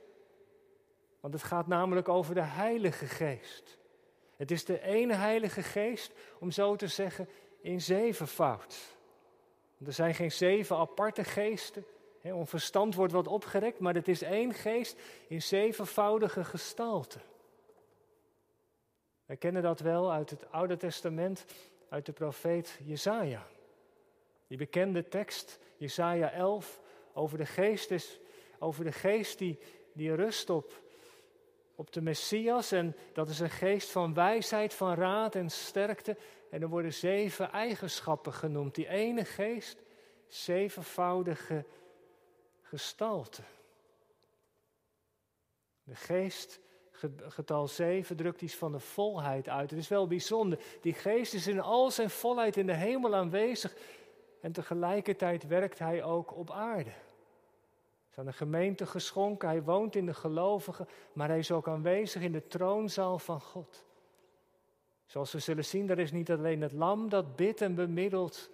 want 1.21 1.35
het 1.35 1.43
gaat 1.43 1.67
namelijk 1.67 2.09
over 2.09 2.35
de 2.35 2.43
Heilige 2.43 3.07
Geest. 3.07 3.79
Het 4.41 4.51
is 4.51 4.65
de 4.65 4.81
ene 4.83 5.15
Heilige 5.15 5.63
Geest, 5.63 6.13
om 6.39 6.51
zo 6.51 6.77
te 6.77 6.87
zeggen, 6.87 7.29
in 7.61 7.81
zevenvoud. 7.81 8.97
Er 9.85 9.93
zijn 9.93 10.15
geen 10.15 10.33
zeven 10.33 10.77
aparte 10.77 11.25
geesten. 11.25 11.85
He, 12.21 12.47
verstand 12.47 12.95
wordt 12.95 13.13
wat 13.13 13.27
opgerekt, 13.27 13.79
maar 13.79 13.95
het 13.95 14.09
is 14.09 14.23
één 14.23 14.55
geest 14.55 15.01
in 15.29 15.43
zevenvoudige 15.43 16.45
gestalte. 16.45 17.19
Wij 19.27 19.37
kennen 19.37 19.63
dat 19.63 19.81
wel 19.81 20.13
uit 20.13 20.31
het 20.31 20.51
Oude 20.53 20.77
Testament, 20.77 21.45
uit 21.89 22.07
de 22.07 22.13
profeet 22.13 22.79
Jesaja. 22.85 23.47
Die 24.47 24.59
bekende 24.59 25.09
tekst, 25.09 25.59
Jesaja 25.77 26.31
11, 26.33 26.81
over 27.13 27.39
de 27.39 27.47
geest, 27.47 27.91
is, 27.91 28.21
over 28.59 28.85
de 28.85 28.93
geest 28.93 29.39
die, 29.39 29.59
die 29.93 30.15
rust 30.15 30.51
op, 30.51 30.83
op 31.81 31.93
de 31.93 32.01
Messias. 32.01 32.73
En 32.73 32.97
dat 33.13 33.29
is 33.29 33.41
een 33.41 33.51
geest 33.51 33.91
van 33.91 34.15
wijsheid, 34.15 34.75
van 34.75 34.95
raad 34.95 35.35
en 35.35 35.51
sterkte. 35.51 36.17
En 36.51 36.63
er 36.63 36.69
worden 36.69 36.93
zeven 36.93 37.51
eigenschappen 37.51 38.33
genoemd. 38.33 38.75
Die 38.75 38.89
ene 38.89 39.25
geest, 39.25 39.83
zevenvoudige 40.27 41.65
gestalte. 42.63 43.43
De 45.83 45.95
geest 45.95 46.61
getal 47.19 47.69
7 47.69 48.17
drukt 48.17 48.43
iets 48.43 48.57
van 48.57 48.73
de 48.73 48.81
volheid 48.81 49.49
uit. 49.49 49.71
Het 49.71 49.79
is 49.79 49.89
wel 49.89 50.07
bijzonder. 50.07 50.59
Die 50.81 50.95
geest 50.95 51.35
is 51.35 51.47
in 51.47 51.61
al 51.61 51.91
zijn 51.91 52.11
volheid 52.11 52.57
in 52.57 52.67
de 52.67 52.75
hemel 52.75 53.15
aanwezig. 53.15 53.77
En 54.41 54.53
tegelijkertijd 54.53 55.47
werkt 55.47 55.79
hij 55.79 56.03
ook 56.03 56.37
op 56.37 56.51
aarde. 56.51 56.93
Aan 58.21 58.27
de 58.27 58.33
gemeente 58.33 58.87
geschonken, 58.87 59.49
hij 59.49 59.63
woont 59.63 59.97
in 59.97 60.07
de 60.07 60.15
gelovigen, 60.15 60.89
maar 61.13 61.29
hij 61.29 61.39
is 61.39 61.51
ook 61.51 61.69
aanwezig 61.69 62.23
in 62.23 62.33
de 62.33 62.47
troonzaal 62.47 63.19
van 63.19 63.41
God. 63.41 63.85
Zoals 65.07 65.33
we 65.33 65.39
zullen 65.39 65.65
zien, 65.65 65.91
er 65.91 65.99
is 65.99 66.13
niet 66.13 66.31
alleen 66.31 66.61
het 66.61 66.73
lam 66.73 67.09
dat 67.09 67.37
bidt 67.37 67.61
en 67.61 67.75
bemiddelt, 67.75 68.51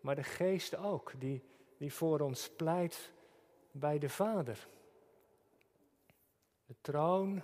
maar 0.00 0.14
de 0.14 0.22
geest 0.22 0.76
ook, 0.76 1.12
die, 1.18 1.42
die 1.76 1.92
voor 1.92 2.20
ons 2.20 2.50
pleit 2.56 3.12
bij 3.70 3.98
de 3.98 4.08
Vader. 4.08 4.68
De 6.66 6.74
troon 6.80 7.42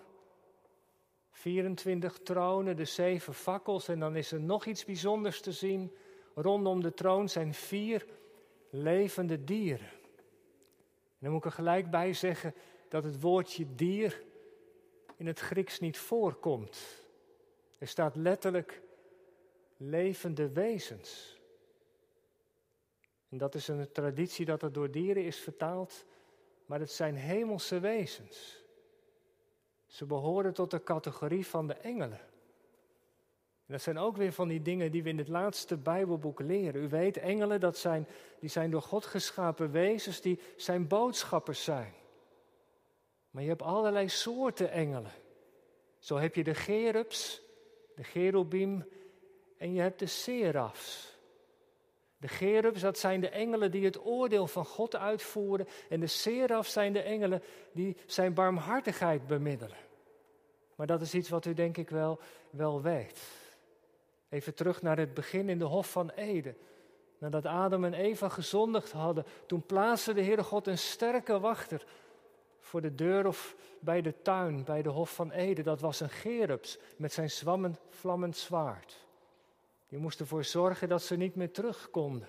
24 1.31 2.18
tronen, 2.18 2.77
de 2.77 2.85
zeven 2.85 3.35
fakkels 3.35 3.88
en 3.88 3.99
dan 3.99 4.16
is 4.16 4.33
er 4.33 4.40
nog 4.40 4.66
iets 4.66 4.85
bijzonders 4.85 5.40
te 5.40 5.53
zien. 5.53 5.94
Rondom 6.35 6.83
de 6.83 6.94
troon 6.94 7.29
zijn 7.29 7.55
vier 7.55 8.07
levende 8.71 9.44
dieren. 9.44 9.97
En 11.18 11.24
dan 11.24 11.31
moet 11.33 11.44
ik 11.44 11.50
er 11.50 11.57
gelijk 11.57 11.90
bij 11.90 12.12
zeggen 12.12 12.54
dat 12.88 13.04
het 13.04 13.20
woordje 13.20 13.74
dier 13.74 14.22
in 15.16 15.26
het 15.26 15.40
Grieks 15.40 15.81
niet 15.81 15.98
voorkomt. 15.98 17.07
Er 17.78 17.88
staat 17.88 18.16
letterlijk 18.16 18.83
levende 19.76 20.48
wezens. 20.52 21.40
En 23.28 23.38
dat 23.38 23.54
is 23.54 23.68
een 23.68 23.92
traditie 23.92 24.46
dat 24.46 24.62
er 24.62 24.72
door 24.72 24.90
dieren 24.90 25.24
is 25.24 25.38
vertaald, 25.38 26.04
maar 26.66 26.81
het 26.81 26.90
zijn 26.90 27.14
hemelse 27.14 27.81
wezens. 27.81 28.64
Ze 29.87 30.07
behoren 30.07 30.54
tot 30.54 30.70
de 30.70 30.83
categorie 30.83 31.46
van 31.46 31.66
de 31.66 31.74
engelen. 31.74 32.20
En 33.68 33.74
dat 33.74 33.83
zijn 33.83 33.98
ook 33.98 34.16
weer 34.16 34.33
van 34.33 34.48
die 34.48 34.62
dingen 34.62 34.90
die 34.90 35.02
we 35.02 35.09
in 35.09 35.18
het 35.18 35.28
laatste 35.28 35.76
Bijbelboek 35.76 36.40
leren. 36.40 36.83
U 36.83 36.88
weet, 36.88 37.16
engelen, 37.16 37.61
dat 37.61 37.76
zijn, 37.76 38.07
die 38.40 38.50
zijn 38.50 38.70
door 38.70 38.83
God 38.83 39.07
geschapen 39.07 39.70
wezens 39.70 40.20
die 40.20 40.40
zijn 40.57 40.87
boodschappers 40.87 41.64
zijn. 41.64 41.92
Maar 43.31 43.42
je 43.42 43.48
hebt 43.48 43.62
allerlei 43.62 44.09
soorten 44.09 44.70
engelen. 44.70 45.11
Zo 45.98 46.16
heb 46.16 46.35
je 46.35 46.44
de 46.44 46.54
gerubs, 46.54 47.42
de 47.94 48.02
cherubim 48.02 48.88
en 49.59 49.72
je 49.72 49.81
hebt 49.81 49.98
de 49.98 50.07
serafs. 50.07 51.16
De 52.16 52.28
gerubs, 52.28 52.81
dat 52.81 52.98
zijn 52.98 53.20
de 53.20 53.28
engelen 53.28 53.70
die 53.70 53.85
het 53.85 54.04
oordeel 54.04 54.46
van 54.46 54.64
God 54.64 54.96
uitvoeren. 54.96 55.68
En 55.88 56.00
de 56.00 56.07
serafs 56.07 56.72
zijn 56.72 56.92
de 56.92 57.02
engelen 57.02 57.42
die 57.72 57.96
zijn 58.07 58.35
barmhartigheid 58.35 59.26
bemiddelen. 59.26 59.78
Maar 60.74 60.87
dat 60.87 61.00
is 61.00 61.14
iets 61.14 61.28
wat 61.28 61.44
u 61.44 61.54
denk 61.54 61.76
ik 61.76 61.90
wel, 61.90 62.18
wel 62.50 62.83
weet. 62.83 63.46
Even 64.29 64.55
terug 64.55 64.83
naar 64.83 64.99
het 64.99 65.14
begin 65.14 65.49
in 65.49 65.59
de 65.59 65.64
Hof 65.64 65.91
van 65.91 66.11
Eden. 66.11 66.57
Nadat 67.19 67.47
Adam 67.47 67.85
en 67.85 67.95
Eva 67.95 68.29
gezondigd 68.29 68.93
hadden, 68.93 69.25
toen 69.47 69.67
plaatste 69.67 70.12
de 70.12 70.23
Heere 70.23 70.43
God 70.43 70.67
een 70.67 70.79
sterke 70.79 71.41
wachter 71.41 71.87
voor 72.59 72.81
de 72.81 72.95
deur 72.95 73.27
of 73.27 73.57
bij 73.81 74.03
de 74.03 74.23
tuin, 74.23 74.64
bij 74.64 74.83
de 74.83 74.88
Hof 74.88 75.14
van 75.14 75.31
Ede. 75.31 75.62
Dat 75.62 75.81
was 75.81 76.01
een 76.01 76.11
Gerubs 76.11 76.79
met 76.97 77.12
zijn 77.12 77.31
zwammend, 77.31 77.81
vlammend 77.88 78.37
zwaard. 78.37 79.07
Die 79.88 79.99
moest 79.99 80.21
ervoor 80.21 80.45
zorgen 80.45 80.88
dat 80.88 81.03
ze 81.03 81.17
niet 81.17 81.35
meer 81.35 81.53
terug 81.53 81.91
konden 81.91 82.29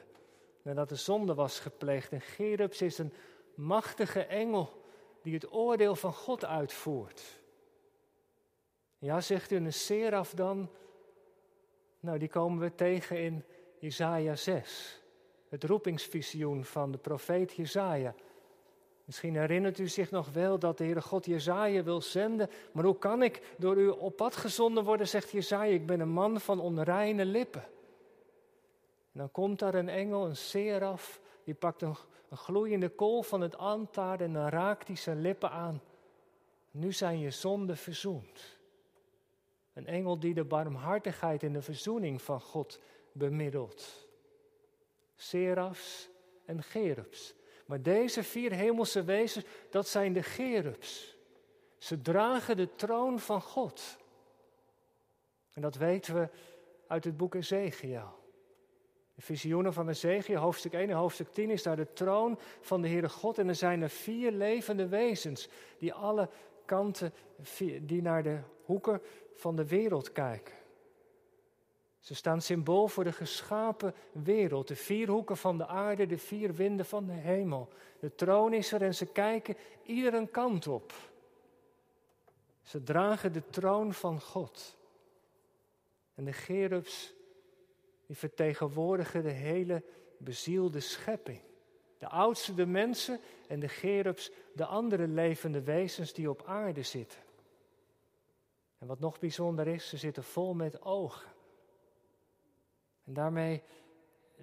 nadat 0.61 0.89
de 0.89 0.95
zonde 0.95 1.33
was 1.33 1.59
gepleegd. 1.59 2.11
En 2.11 2.21
Gerubs 2.21 2.81
is 2.81 2.97
een 2.97 3.13
machtige 3.55 4.23
engel 4.25 4.83
die 5.21 5.33
het 5.33 5.53
oordeel 5.53 5.95
van 5.95 6.13
God 6.13 6.45
uitvoert. 6.45 7.41
Ja, 8.97 9.21
zegt 9.21 9.51
u 9.51 9.55
een 9.55 9.73
seraf 9.73 10.33
dan? 10.33 10.69
Nou, 11.99 12.17
die 12.17 12.29
komen 12.29 12.59
we 12.59 12.75
tegen 12.75 13.19
in 13.19 13.43
Jesaja 13.79 14.35
6. 14.35 15.01
Het 15.49 15.63
roepingsvisioen 15.63 16.65
van 16.65 16.91
de 16.91 16.97
profeet 16.97 17.53
Jesaja. 17.53 18.13
Misschien 19.05 19.35
herinnert 19.35 19.79
u 19.79 19.87
zich 19.87 20.11
nog 20.11 20.29
wel 20.31 20.59
dat 20.59 20.77
de 20.77 20.83
Heere 20.83 21.01
God 21.01 21.25
Jezaja 21.25 21.83
wil 21.83 22.01
zenden. 22.01 22.49
Maar 22.71 22.83
hoe 22.83 22.97
kan 22.97 23.23
ik 23.23 23.55
door 23.57 23.77
u 23.77 23.87
op 23.87 24.15
pad 24.15 24.35
gezonden 24.35 24.83
worden, 24.83 25.07
zegt 25.07 25.31
Jezaja. 25.31 25.73
Ik 25.73 25.85
ben 25.85 25.99
een 25.99 26.09
man 26.09 26.39
van 26.39 26.59
onreine 26.59 27.25
lippen. 27.25 27.63
En 29.11 29.19
dan 29.19 29.31
komt 29.31 29.59
daar 29.59 29.73
een 29.73 29.89
engel, 29.89 30.25
een 30.25 30.35
seraf. 30.35 31.21
Die 31.43 31.53
pakt 31.53 31.81
een, 31.81 31.95
gloeiende 32.31 32.89
kool 32.89 33.23
van 33.23 33.41
het 33.41 33.57
altaar 33.57 34.21
en 34.21 34.33
dan 34.33 34.47
raakt 34.47 34.87
hij 34.87 34.95
zijn 34.95 35.21
lippen 35.21 35.51
aan. 35.51 35.81
Nu 36.71 36.91
zijn 36.91 37.19
je 37.19 37.31
zonden 37.31 37.77
verzoend. 37.77 38.58
Een 39.79 39.87
engel 39.87 40.19
die 40.19 40.33
de 40.33 40.43
barmhartigheid 40.43 41.43
en 41.43 41.53
de 41.53 41.61
verzoening 41.61 42.21
van 42.21 42.41
God 42.41 42.79
bemiddelt. 43.11 44.07
Serafs 45.15 46.09
en 46.45 46.63
gerubs. 46.63 47.33
Maar 47.65 47.81
deze 47.81 48.23
vier 48.23 48.51
hemelse 48.51 49.03
wezens, 49.03 49.45
dat 49.69 49.87
zijn 49.87 50.13
de 50.13 50.23
gerubs. 50.23 51.17
Ze 51.77 52.01
dragen 52.01 52.57
de 52.57 52.75
troon 52.75 53.19
van 53.19 53.41
God. 53.41 53.97
En 55.53 55.61
dat 55.61 55.75
weten 55.75 56.13
we 56.15 56.29
uit 56.87 57.03
het 57.03 57.17
boek 57.17 57.35
Ezekiel. 57.35 58.17
De 59.15 59.21
visioenen 59.21 59.73
van 59.73 59.89
Ezekiel, 59.89 60.39
hoofdstuk 60.39 60.73
1 60.73 60.89
en 60.89 60.95
hoofdstuk 60.95 61.27
10, 61.27 61.49
is 61.49 61.63
daar 61.63 61.75
de 61.75 61.93
troon 61.93 62.39
van 62.61 62.81
de 62.81 62.87
Heere 62.87 63.09
God. 63.09 63.37
En 63.37 63.47
er 63.47 63.55
zijn 63.55 63.81
er 63.81 63.89
vier 63.89 64.31
levende 64.31 64.87
wezens 64.87 65.49
die 65.77 65.93
alle 65.93 66.29
kanten, 66.65 67.13
die 67.81 68.01
naar 68.01 68.23
de 68.23 68.39
hoeken 68.65 69.01
van 69.39 69.55
de 69.55 69.67
wereld 69.67 70.11
kijken. 70.11 70.53
Ze 71.99 72.15
staan 72.15 72.41
symbool 72.41 72.87
voor 72.87 73.03
de 73.03 73.11
geschapen 73.11 73.93
wereld, 74.11 74.67
de 74.67 74.75
vier 74.75 75.09
hoeken 75.09 75.37
van 75.37 75.57
de 75.57 75.67
aarde, 75.67 76.05
de 76.05 76.17
vier 76.17 76.53
winden 76.53 76.85
van 76.85 77.05
de 77.05 77.13
hemel. 77.13 77.69
De 77.99 78.15
troon 78.15 78.53
is 78.53 78.71
er 78.71 78.81
en 78.81 78.95
ze 78.95 79.05
kijken 79.05 79.55
iedere 79.83 80.27
kant 80.27 80.67
op. 80.67 80.93
Ze 82.61 82.83
dragen 82.83 83.33
de 83.33 83.49
troon 83.49 83.93
van 83.93 84.21
God. 84.21 84.77
En 86.15 86.25
de 86.25 86.33
gerubs, 86.33 87.13
die 88.05 88.17
vertegenwoordigen 88.17 89.23
de 89.23 89.29
hele 89.29 89.83
bezielde 90.17 90.79
schepping. 90.79 91.41
De 91.97 92.07
oudste 92.07 92.53
de 92.53 92.65
mensen 92.65 93.19
en 93.47 93.59
de 93.59 93.69
gerubs 93.69 94.31
de 94.53 94.65
andere 94.65 95.07
levende 95.07 95.61
wezens 95.61 96.13
die 96.13 96.29
op 96.29 96.43
aarde 96.45 96.83
zitten. 96.83 97.19
En 98.79 98.87
wat 98.87 98.99
nog 98.99 99.19
bijzonder 99.19 99.67
is, 99.67 99.89
ze 99.89 99.97
zitten 99.97 100.23
vol 100.23 100.53
met 100.53 100.81
ogen. 100.81 101.31
En 103.03 103.13
daarmee 103.13 103.63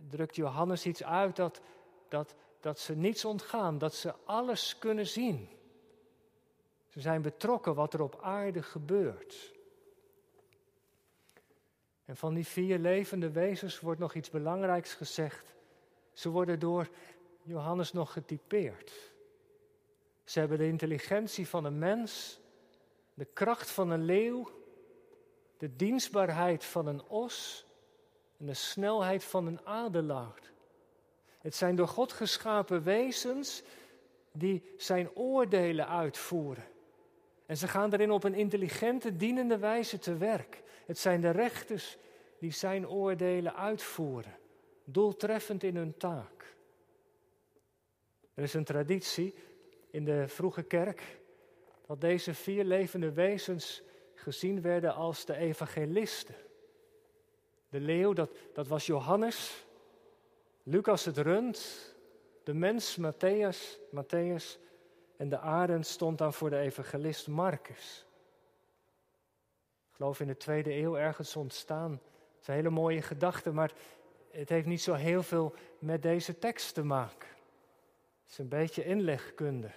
drukt 0.09 0.37
Johannes 0.37 0.87
iets 0.87 1.05
uit 1.05 1.37
dat, 1.37 1.61
dat, 2.09 2.35
dat 2.61 2.79
ze 2.79 2.97
niets 2.97 3.25
ontgaan, 3.25 3.79
dat 3.79 3.95
ze 3.95 4.15
alles 4.25 4.79
kunnen 4.79 5.07
zien. 5.07 5.49
Ze 6.89 7.01
zijn 7.01 7.23
betrokken 7.23 7.75
wat 7.75 7.95
er 7.95 8.03
op 8.03 8.19
aarde 8.21 8.63
gebeurt. 8.63 9.55
En 12.05 12.17
van 12.17 12.35
die 12.35 12.47
vier 12.47 12.79
levende 12.79 13.31
wezens 13.31 13.81
wordt 13.81 14.01
nog 14.01 14.15
iets 14.15 14.31
belangrijks 14.31 14.95
gezegd. 14.95 15.55
Ze 16.13 16.29
worden 16.29 16.59
door 16.59 16.89
Johannes 17.43 17.93
nog 17.93 18.13
getypeerd. 18.13 19.15
Ze 20.25 20.39
hebben 20.39 20.59
de 20.59 20.67
intelligentie 20.67 21.49
van 21.49 21.65
een 21.65 21.79
mens, 21.79 22.41
de 23.17 23.25
kracht 23.25 23.71
van 23.71 23.91
een 23.91 24.05
leeuw, 24.05 24.51
de 25.59 25.77
dienstbaarheid 25.77 26.65
van 26.65 26.87
een 26.87 27.03
os 27.03 27.67
en 28.39 28.47
de 28.47 28.55
snelheid 28.55 29.25
van 29.25 29.47
een 29.47 29.61
adelaar. 29.67 30.53
Het 31.39 31.55
zijn 31.55 31.77
door 31.77 31.89
God 31.89 32.13
geschapen 32.13 32.83
wezens 32.83 33.63
die 34.33 34.75
zijn 34.77 35.11
oordelen 35.15 35.89
uitvoeren. 35.89 36.65
En 37.47 37.57
ze 37.57 37.69
gaan 37.69 37.93
erin 37.93 38.11
op 38.11 38.25
een 38.25 38.35
intelligente, 38.35 39.17
dienende 39.17 39.59
wijze 39.59 39.99
te 39.99 40.17
werk. 40.17 40.63
Het 40.87 40.99
zijn 40.99 41.21
de 41.21 41.31
rechters 41.31 41.97
die 42.39 42.53
zijn 42.53 42.89
oordelen 42.89 43.55
uitvoeren, 43.55 44.39
doeltreffend 44.85 45.63
in 45.63 45.77
hun 45.77 45.97
taak. 45.97 46.57
Er 48.35 48.43
is 48.43 48.55
een 48.55 48.65
traditie 48.65 49.35
in 49.91 50.05
de 50.05 50.29
vroege 50.29 50.63
kerk 50.63 51.19
dat 51.87 52.01
deze 52.01 52.35
vier 52.35 52.65
levende 52.65 53.13
wezens 53.13 53.83
gezien 54.15 54.63
werden 54.63 54.95
als 54.95 55.25
de 55.25 55.37
evangelisten. 55.37 56.35
De 57.69 57.81
leeuw, 57.81 58.13
dat, 58.13 58.31
dat 58.53 58.69
was 58.69 58.87
Johannes. 58.87 59.67
Lucas 60.63 61.05
het 61.05 61.19
rund. 61.19 61.95
De 62.45 62.55
mens, 62.55 62.99
Matthäus, 63.01 63.79
Matthäus. 63.91 64.59
En 65.17 65.29
de 65.29 65.39
arend 65.39 65.87
stond 65.87 66.19
dan 66.19 66.33
voor 66.33 66.51
de 66.51 66.59
evangelist 66.59 67.29
Marcus. 67.29 68.07
Ik 69.89 69.97
geloof 69.97 70.21
in 70.21 70.27
de 70.27 70.37
tweede 70.37 70.75
eeuw 70.75 70.97
ergens 70.97 71.37
ontstaan. 71.37 71.93
Het 71.93 72.41
is 72.41 72.47
een 72.47 72.55
hele 72.55 72.71
mooie 72.71 73.03
gedachte, 73.03 73.53
maar 73.53 73.73
het 74.31 74.49
heeft 74.49 74.67
niet 74.67 74.83
zo 74.83 74.95
heel 74.95 75.23
veel 75.23 75.55
met 75.79 76.03
deze 76.03 76.39
tekst 76.39 76.75
te 76.75 76.83
maken. 76.83 77.29
Het 78.23 78.31
is 78.31 78.39
een 78.39 78.49
beetje 78.49 78.85
inlegkunde. 78.85 79.71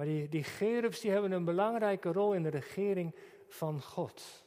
Maar 0.00 0.08
die, 0.08 0.28
die 0.28 0.44
gerubs 0.44 1.00
die 1.00 1.10
hebben 1.10 1.32
een 1.32 1.44
belangrijke 1.44 2.12
rol 2.12 2.32
in 2.32 2.42
de 2.42 2.48
regering 2.48 3.14
van 3.48 3.82
God. 3.82 4.44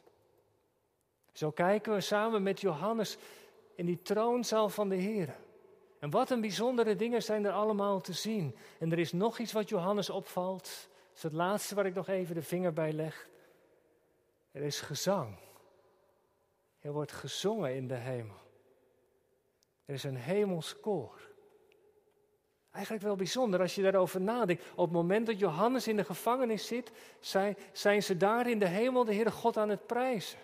Zo 1.32 1.52
kijken 1.52 1.94
we 1.94 2.02
samen 2.02 2.44
met 2.44 2.62
Johannes 2.62 3.18
in 3.76 3.86
die 3.86 4.02
troonzaal 4.02 4.70
van 4.70 4.90
de 4.90 4.96
Heer. 4.96 5.36
En 6.00 6.10
wat 6.10 6.30
een 6.30 6.42
bijzondere 6.42 6.96
dingen 6.96 7.24
zijn 7.24 7.46
er 7.46 7.52
allemaal 7.52 8.02
te 8.02 8.14
zien. 8.14 8.56
En 8.80 8.92
er 8.92 9.00
is 9.00 9.12
nog 9.12 9.40
iets 9.40 9.52
wat 9.52 9.70
Johannes 9.70 10.10
opvalt. 10.10 10.64
Dat 10.64 11.16
is 11.16 11.24
het 11.24 11.34
laatste 11.34 11.76
waar 11.76 11.86
ik 11.86 11.96
nog 11.96 12.08
even 12.08 12.36
de 12.36 12.42
vinger 12.42 12.74
bij 12.74 12.94
leg. 12.94 13.30
Er 14.52 14.62
is 14.62 14.82
gezang. 14.82 15.38
Er 16.80 16.92
wordt 16.92 17.12
gezongen 17.12 17.76
in 17.76 17.88
de 17.88 17.96
hemel. 17.96 18.42
Er 19.86 19.94
is 19.94 20.04
een 20.04 20.18
hemels 20.18 20.80
koor. 20.80 21.33
Eigenlijk 22.74 23.04
wel 23.04 23.16
bijzonder 23.16 23.60
als 23.60 23.76
je 23.76 23.82
daarover 23.82 24.22
nadenkt. 24.22 24.64
Op 24.76 24.86
het 24.86 24.94
moment 24.94 25.26
dat 25.26 25.40
Johannes 25.40 25.88
in 25.88 25.96
de 25.96 26.04
gevangenis 26.04 26.68
zit, 26.68 26.92
zijn, 27.72 28.04
ze 28.04 28.18
daar 28.18 28.50
in 28.50 28.60
de 28.60 28.68
hemel 28.68 29.06
de 29.06 29.14
Heere 29.14 29.32
God 29.32 29.58
aan 29.58 29.70
het 29.70 29.86
prijzen. 29.86 30.40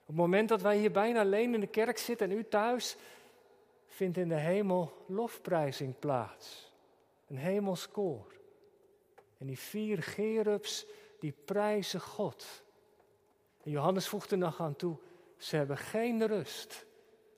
Op 0.00 0.06
het 0.06 0.16
moment 0.16 0.48
dat 0.48 0.62
wij 0.62 0.78
hier 0.78 0.90
bijna 0.90 1.20
alleen 1.20 1.54
in 1.54 1.60
de 1.60 1.66
kerk 1.66 1.98
zitten 1.98 2.30
en 2.30 2.36
u 2.36 2.44
thuis, 2.48 2.96
vindt 3.86 4.16
in 4.16 4.28
de 4.28 4.38
hemel 4.38 5.04
lofprijzing 5.06 5.98
plaats. 5.98 6.72
Een 7.28 7.36
hemelskoor. 7.36 8.26
En 9.38 9.46
die 9.46 9.58
vier 9.58 10.02
gerubs, 10.02 10.86
die 11.20 11.34
prijzen 11.44 12.00
God. 12.00 12.62
En 13.62 13.70
Johannes 13.70 14.08
voegt 14.08 14.30
er 14.30 14.38
nog 14.38 14.60
aan 14.60 14.76
toe, 14.76 14.96
ze 15.36 15.56
hebben 15.56 15.78
geen 15.78 16.26
rust. 16.26 16.86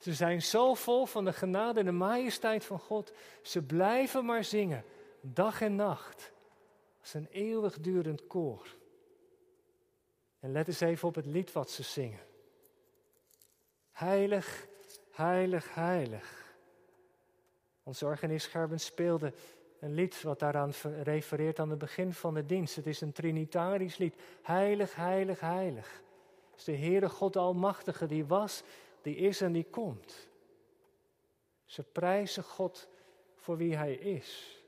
Ze 0.02 0.14
zijn 0.14 0.42
zo 0.42 0.74
vol 0.74 1.06
van 1.06 1.24
de 1.24 1.32
genade 1.32 1.80
en 1.80 1.86
de 1.86 1.92
majesteit 1.92 2.64
van 2.64 2.78
God. 2.78 3.12
Ze 3.42 3.62
blijven 3.62 4.24
maar 4.24 4.44
zingen, 4.44 4.84
dag 5.20 5.60
en 5.60 5.74
nacht. 5.74 6.32
Als 7.00 7.14
een 7.14 7.28
eeuwigdurend 7.30 8.26
koor. 8.26 8.66
En 10.40 10.52
let 10.52 10.68
eens 10.68 10.80
even 10.80 11.08
op 11.08 11.14
het 11.14 11.26
lied 11.26 11.52
wat 11.52 11.70
ze 11.70 11.82
zingen. 11.82 12.20
Heilig, 13.92 14.66
heilig, 15.10 15.74
heilig. 15.74 16.54
Onze 17.82 18.06
organist 18.06 18.56
speelde 18.74 19.32
een 19.80 19.94
lied 19.94 20.22
wat 20.22 20.38
daaraan 20.38 20.72
refereert 21.02 21.58
aan 21.58 21.70
het 21.70 21.78
begin 21.78 22.12
van 22.12 22.34
de 22.34 22.46
dienst. 22.46 22.76
Het 22.76 22.86
is 22.86 23.00
een 23.00 23.12
trinitarisch 23.12 23.96
lied. 23.96 24.14
Heilig, 24.42 24.94
heilig, 24.94 25.40
heilig. 25.40 26.02
Het 26.50 26.58
is 26.58 26.64
de 26.64 26.76
Heere 26.76 27.08
God 27.08 27.36
Almachtige 27.36 28.06
die 28.06 28.26
was, 28.26 28.62
die 29.02 29.16
is 29.16 29.40
en 29.40 29.52
die 29.52 29.66
komt. 29.70 30.28
Ze 31.64 31.82
prijzen 31.82 32.42
God 32.42 32.88
voor 33.34 33.56
wie 33.56 33.76
Hij 33.76 33.94
is. 33.94 34.60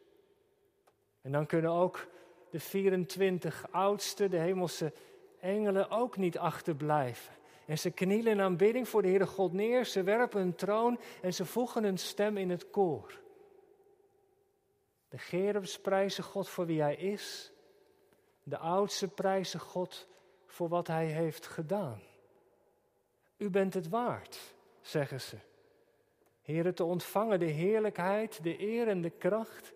En 1.20 1.33
dan 1.33 1.47
kunnen 1.47 1.70
ook 1.70 2.07
de 2.51 2.61
24 2.61 3.66
oudste, 3.70 4.29
de 4.29 4.37
hemelse 4.37 4.92
engelen, 5.40 5.90
ook 5.90 6.16
niet 6.16 6.38
achterblijven. 6.38 7.35
En 7.66 7.79
ze 7.79 7.90
knielen 7.90 8.33
in 8.33 8.40
aanbidding 8.40 8.88
voor 8.88 9.03
de 9.03 9.09
Heere 9.09 9.27
God 9.27 9.53
neer. 9.53 9.85
Ze 9.85 10.03
werpen 10.03 10.40
hun 10.40 10.55
troon 10.55 11.01
en 11.23 11.35
ze 11.35 11.44
voegen 11.44 11.85
hun 11.85 11.99
stem 11.99 12.37
in 12.37 12.51
het 12.51 12.70
koor. 12.70 13.20
De 15.09 15.18
gerubs 15.18 15.81
prijzen 15.81 16.25
God 16.25 16.49
voor 16.49 16.66
wie 16.66 16.81
hij 16.81 16.97
is. 16.97 17.53
De 18.42 18.59
oudste 18.59 19.09
prijzen 19.09 19.61
God 19.61 20.07
voor 20.47 20.68
wat 20.68 20.87
hij 20.87 21.07
heeft 21.07 21.47
gedaan. 21.47 22.03
U 23.37 23.51
bent 23.51 23.75
het 23.75 23.88
waard, 23.88 24.55
zeggen 24.81 25.20
ze. 25.20 25.37
Heren, 26.42 26.75
te 26.75 26.85
ontvangen 26.85 27.38
de 27.38 27.44
heerlijkheid, 27.44 28.42
de 28.42 28.61
eer 28.61 28.88
en 28.88 29.03
de 29.03 29.11
kracht. 29.11 29.73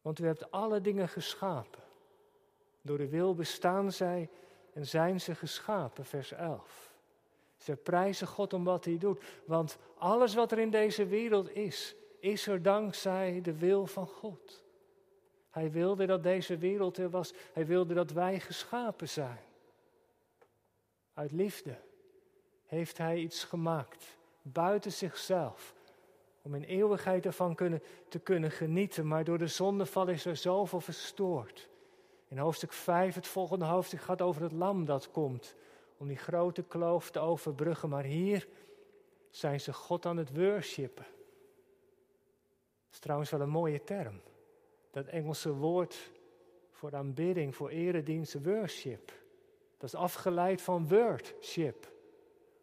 Want 0.00 0.18
u 0.18 0.26
hebt 0.26 0.50
alle 0.50 0.80
dingen 0.80 1.08
geschapen. 1.08 1.82
Door 2.82 2.98
de 2.98 3.08
wil 3.08 3.34
bestaan 3.34 3.92
zij 3.92 4.28
en 4.72 4.86
zijn 4.86 5.20
ze 5.20 5.34
geschapen, 5.34 6.04
vers 6.04 6.32
11. 6.32 6.94
Ze 7.56 7.76
prijzen 7.76 8.26
God 8.26 8.52
om 8.52 8.64
wat 8.64 8.84
hij 8.84 8.98
doet, 8.98 9.22
want 9.44 9.78
alles 9.98 10.34
wat 10.34 10.52
er 10.52 10.58
in 10.58 10.70
deze 10.70 11.06
wereld 11.06 11.54
is, 11.54 11.94
is 12.20 12.46
er 12.46 12.62
dankzij 12.62 13.40
de 13.42 13.58
wil 13.58 13.86
van 13.86 14.06
God. 14.06 14.62
Hij 15.50 15.70
wilde 15.70 16.06
dat 16.06 16.22
deze 16.22 16.56
wereld 16.58 16.96
er 16.96 17.10
was. 17.10 17.32
Hij 17.52 17.66
wilde 17.66 17.94
dat 17.94 18.10
wij 18.10 18.40
geschapen 18.40 19.08
zijn. 19.08 19.49
Uit 21.20 21.32
liefde 21.32 21.76
heeft 22.66 22.98
hij 22.98 23.18
iets 23.18 23.44
gemaakt, 23.44 24.18
buiten 24.42 24.92
zichzelf, 24.92 25.74
om 26.42 26.54
in 26.54 26.62
eeuwigheid 26.62 27.26
ervan 27.26 27.54
kunnen, 27.54 27.82
te 28.08 28.18
kunnen 28.18 28.50
genieten. 28.50 29.06
Maar 29.06 29.24
door 29.24 29.38
de 29.38 29.46
zondeval 29.46 30.08
is 30.08 30.24
er 30.24 30.36
zoveel 30.36 30.80
verstoord. 30.80 31.68
In 32.28 32.38
hoofdstuk 32.38 32.72
5, 32.72 33.14
het 33.14 33.26
volgende 33.26 33.64
hoofdstuk, 33.64 34.00
gaat 34.00 34.22
over 34.22 34.42
het 34.42 34.52
lam 34.52 34.84
dat 34.84 35.10
komt. 35.10 35.54
Om 35.96 36.06
die 36.06 36.16
grote 36.16 36.62
kloof 36.62 37.10
te 37.10 37.18
overbruggen. 37.18 37.88
Maar 37.88 38.04
hier 38.04 38.48
zijn 39.30 39.60
ze 39.60 39.72
God 39.72 40.06
aan 40.06 40.16
het 40.16 40.36
worshipen. 40.36 41.04
Dat 41.04 42.92
is 42.92 42.98
trouwens 42.98 43.30
wel 43.30 43.40
een 43.40 43.48
mooie 43.48 43.84
term. 43.84 44.20
Dat 44.90 45.06
Engelse 45.06 45.52
woord 45.52 46.10
voor 46.70 46.94
aanbidding, 46.94 47.56
voor 47.56 47.70
eredienst, 47.70 48.44
worship. 48.44 49.18
Dat 49.80 49.88
is 49.88 49.94
afgeleid 49.94 50.62
van 50.62 50.88
worship. 50.88 51.92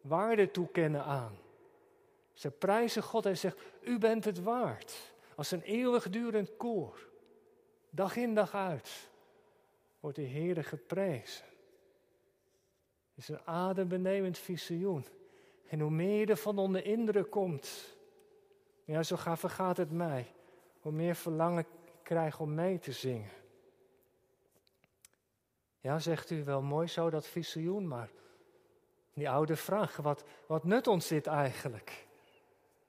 Waarde 0.00 0.50
toekennen 0.50 1.04
aan. 1.04 1.38
Ze 2.32 2.50
prijzen 2.50 3.02
God 3.02 3.26
en 3.26 3.36
zegt, 3.36 3.58
u 3.80 3.98
bent 3.98 4.24
het 4.24 4.42
waard. 4.42 5.14
Als 5.36 5.50
een 5.50 5.62
eeuwigdurend 5.62 6.56
koor. 6.56 7.08
Dag 7.90 8.16
in 8.16 8.34
dag 8.34 8.54
uit 8.54 9.10
wordt 10.00 10.16
de 10.16 10.22
Heer 10.22 10.64
geprezen. 10.64 11.44
Het 13.14 13.16
is 13.16 13.28
een 13.28 13.46
adembenemend 13.46 14.38
visioen. 14.38 15.06
En 15.68 15.80
hoe 15.80 15.90
meer 15.90 16.18
je 16.18 16.26
er 16.26 16.36
van 16.36 16.58
onder 16.58 16.84
indruk 16.84 17.30
komt, 17.30 17.96
ja, 18.84 19.02
zo 19.02 19.16
gaat 19.16 19.38
vergaat 19.38 19.76
het 19.76 19.90
mij. 19.90 20.26
Hoe 20.80 20.92
meer 20.92 21.14
verlangen 21.14 21.58
ik 21.58 21.66
krijg 22.02 22.40
om 22.40 22.54
mee 22.54 22.78
te 22.78 22.92
zingen. 22.92 23.30
Ja, 25.80 25.98
zegt 25.98 26.30
u 26.30 26.44
wel 26.44 26.62
mooi 26.62 26.86
zo 26.86 27.10
dat 27.10 27.26
visioen, 27.26 27.88
maar 27.88 28.10
die 29.12 29.30
oude 29.30 29.56
vraag, 29.56 29.96
wat, 29.96 30.24
wat 30.46 30.64
nut 30.64 30.86
ons 30.86 31.08
dit 31.08 31.26
eigenlijk? 31.26 32.06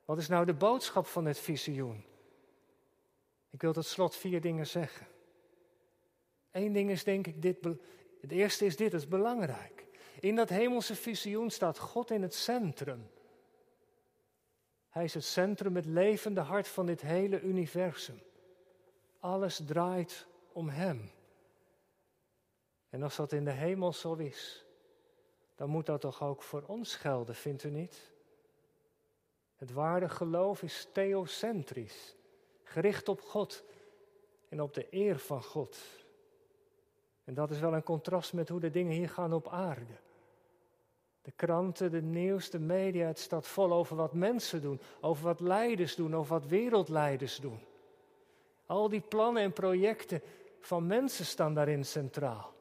Wat 0.05 0.17
is 0.17 0.27
nou 0.27 0.45
de 0.45 0.53
boodschap 0.53 1.05
van 1.05 1.25
het 1.25 1.39
visioen? 1.39 2.05
Ik 3.49 3.61
wil 3.61 3.73
tot 3.73 3.85
slot 3.85 4.15
vier 4.15 4.41
dingen 4.41 4.67
zeggen. 4.67 5.07
Eén 6.51 6.73
ding 6.73 6.89
is 6.89 7.03
denk 7.03 7.27
ik 7.27 7.41
dit, 7.41 7.63
het 8.21 8.31
eerste 8.31 8.65
is 8.65 8.75
dit, 8.75 8.91
het 8.91 9.01
is 9.01 9.07
belangrijk. 9.07 9.87
In 10.19 10.35
dat 10.35 10.49
hemelse 10.49 10.95
visioen 10.95 11.49
staat 11.49 11.79
God 11.79 12.11
in 12.11 12.21
het 12.21 12.33
centrum. 12.33 13.09
Hij 14.89 15.03
is 15.03 15.13
het 15.13 15.23
centrum, 15.23 15.75
het 15.75 15.85
levende 15.85 16.41
hart 16.41 16.67
van 16.67 16.85
dit 16.85 17.01
hele 17.01 17.41
universum. 17.41 18.21
Alles 19.19 19.61
draait 19.65 20.27
om 20.51 20.69
Hem. 20.69 21.11
En 22.89 23.03
als 23.03 23.15
dat 23.15 23.31
in 23.31 23.45
de 23.45 23.51
hemel 23.51 23.93
zo 23.93 24.13
is, 24.13 24.65
dan 25.55 25.69
moet 25.69 25.85
dat 25.85 26.01
toch 26.01 26.23
ook 26.23 26.41
voor 26.41 26.63
ons 26.67 26.95
gelden, 26.95 27.35
vindt 27.35 27.63
u 27.63 27.69
niet? 27.69 28.11
Het 29.55 29.71
ware 29.71 30.09
geloof 30.09 30.63
is 30.63 30.87
theocentrisch, 30.91 32.15
gericht 32.63 33.09
op 33.09 33.21
God 33.21 33.63
en 34.49 34.61
op 34.61 34.73
de 34.73 34.87
eer 34.89 35.19
van 35.19 35.43
God. 35.43 35.77
En 37.23 37.33
dat 37.33 37.51
is 37.51 37.59
wel 37.59 37.73
een 37.73 37.83
contrast 37.83 38.33
met 38.33 38.49
hoe 38.49 38.59
de 38.59 38.69
dingen 38.69 38.91
hier 38.93 39.09
gaan 39.09 39.33
op 39.33 39.47
aarde. 39.47 39.93
De 41.21 41.31
kranten, 41.31 41.91
de 41.91 42.01
nieuws, 42.01 42.49
de 42.49 42.59
media, 42.59 43.07
het 43.07 43.19
staat 43.19 43.47
vol 43.47 43.71
over 43.71 43.95
wat 43.95 44.13
mensen 44.13 44.61
doen, 44.61 44.81
over 45.01 45.23
wat 45.23 45.39
leiders 45.39 45.95
doen, 45.95 46.15
over 46.15 46.39
wat 46.39 46.49
wereldleiders 46.49 47.37
doen. 47.37 47.59
Al 48.65 48.89
die 48.89 49.01
plannen 49.01 49.43
en 49.43 49.53
projecten 49.53 50.21
van 50.59 50.87
mensen 50.87 51.25
staan 51.25 51.53
daarin 51.53 51.85
centraal. 51.85 52.53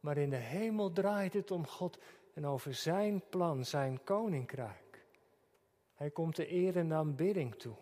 Maar 0.00 0.16
in 0.16 0.30
de 0.30 0.36
hemel 0.36 0.92
draait 0.92 1.32
het 1.32 1.50
om 1.50 1.66
God 1.66 1.98
en 2.34 2.46
over 2.46 2.74
zijn 2.74 3.22
plan, 3.28 3.64
zijn 3.64 4.04
koninkrijk. 4.04 5.04
Hij 5.94 6.10
komt 6.10 6.36
de 6.36 6.52
eer 6.52 6.76
en 6.76 6.92
aanbidding 6.92 7.54
toe. 7.54 7.76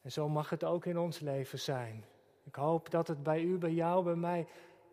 En 0.00 0.12
zo 0.12 0.28
mag 0.28 0.50
het 0.50 0.64
ook 0.64 0.84
in 0.84 0.98
ons 0.98 1.18
leven 1.18 1.58
zijn. 1.58 2.04
Ik 2.44 2.54
hoop 2.54 2.90
dat 2.90 3.08
het 3.08 3.22
bij 3.22 3.42
u, 3.42 3.58
bij 3.58 3.72
jou, 3.72 4.04
bij 4.04 4.14
mij 4.14 4.46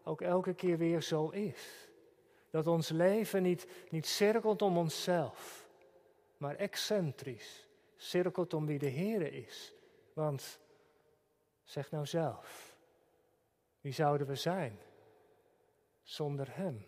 ook 0.03 0.21
elke 0.21 0.53
keer 0.53 0.77
weer 0.77 1.01
zo 1.01 1.29
is. 1.29 1.89
Dat 2.49 2.67
ons 2.67 2.89
leven 2.89 3.43
niet, 3.43 3.67
niet 3.89 4.05
cirkelt 4.05 4.61
om 4.61 4.77
onszelf, 4.77 5.67
maar 6.37 6.55
excentrisch 6.55 7.67
cirkelt 7.95 8.53
om 8.53 8.65
wie 8.65 8.79
de 8.79 8.85
Heer 8.85 9.33
is. 9.33 9.73
Want, 10.13 10.59
zeg 11.63 11.91
nou 11.91 12.05
zelf, 12.05 12.75
wie 13.81 13.93
zouden 13.93 14.27
we 14.27 14.35
zijn 14.35 14.79
zonder 16.07 16.47
Hem? 16.55 16.85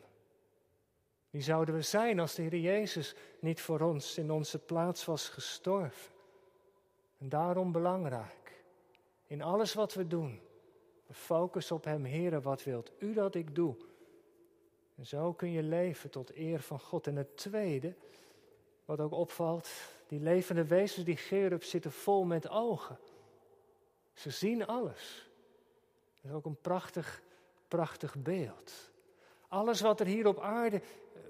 Wie 1.29 1.41
zouden 1.41 1.75
we 1.75 1.82
zijn 1.82 2.19
als 2.19 2.36
de 2.36 2.41
Heer 2.41 2.60
Jezus 2.60 3.15
niet 3.39 3.62
voor 3.62 3.79
ons 3.79 4.17
in 4.17 4.32
onze 4.32 4.60
plaats 4.60 5.05
was 5.05 5.29
gestorven? 5.29 6.13
En 7.17 7.29
daarom 7.29 7.71
belangrijk, 7.71 8.63
in 9.25 9.41
alles 9.41 9.73
wat 9.73 9.93
we 9.93 10.08
doen, 10.08 10.41
focus 11.12 11.71
op 11.71 11.84
Hem, 11.84 12.05
Heere, 12.05 12.41
wat 12.41 12.63
wilt 12.63 12.91
u 12.99 13.13
dat 13.13 13.36
ik 13.36 13.55
doe? 13.55 13.75
En 14.95 15.05
zo 15.05 15.34
kun 15.34 15.51
je 15.51 15.63
leven 15.63 16.10
tot 16.10 16.36
eer 16.36 16.60
van 16.60 16.79
God. 16.79 17.08
En 17.08 17.15
het 17.15 17.38
tweede, 17.38 17.95
wat 18.86 18.99
ook 18.99 19.13
opvalt, 19.13 19.69
die 20.08 20.19
levende 20.19 20.65
wezens, 20.65 21.05
die 21.05 21.17
gerub, 21.17 21.63
zitten 21.63 21.91
vol 21.91 22.23
met 22.23 22.49
ogen. 22.49 22.99
Ze 24.13 24.29
zien 24.29 24.65
alles. 24.65 25.29
Dat 26.21 26.32
is 26.32 26.38
ook 26.38 26.45
een 26.45 26.62
prachtig, 26.62 27.21
prachtig 27.67 28.15
beeld. 28.15 28.91
Alles 29.49 29.81
wat 29.81 29.99
er 29.99 30.05
hier 30.05 30.27
op 30.27 30.39
aarde 30.39 30.81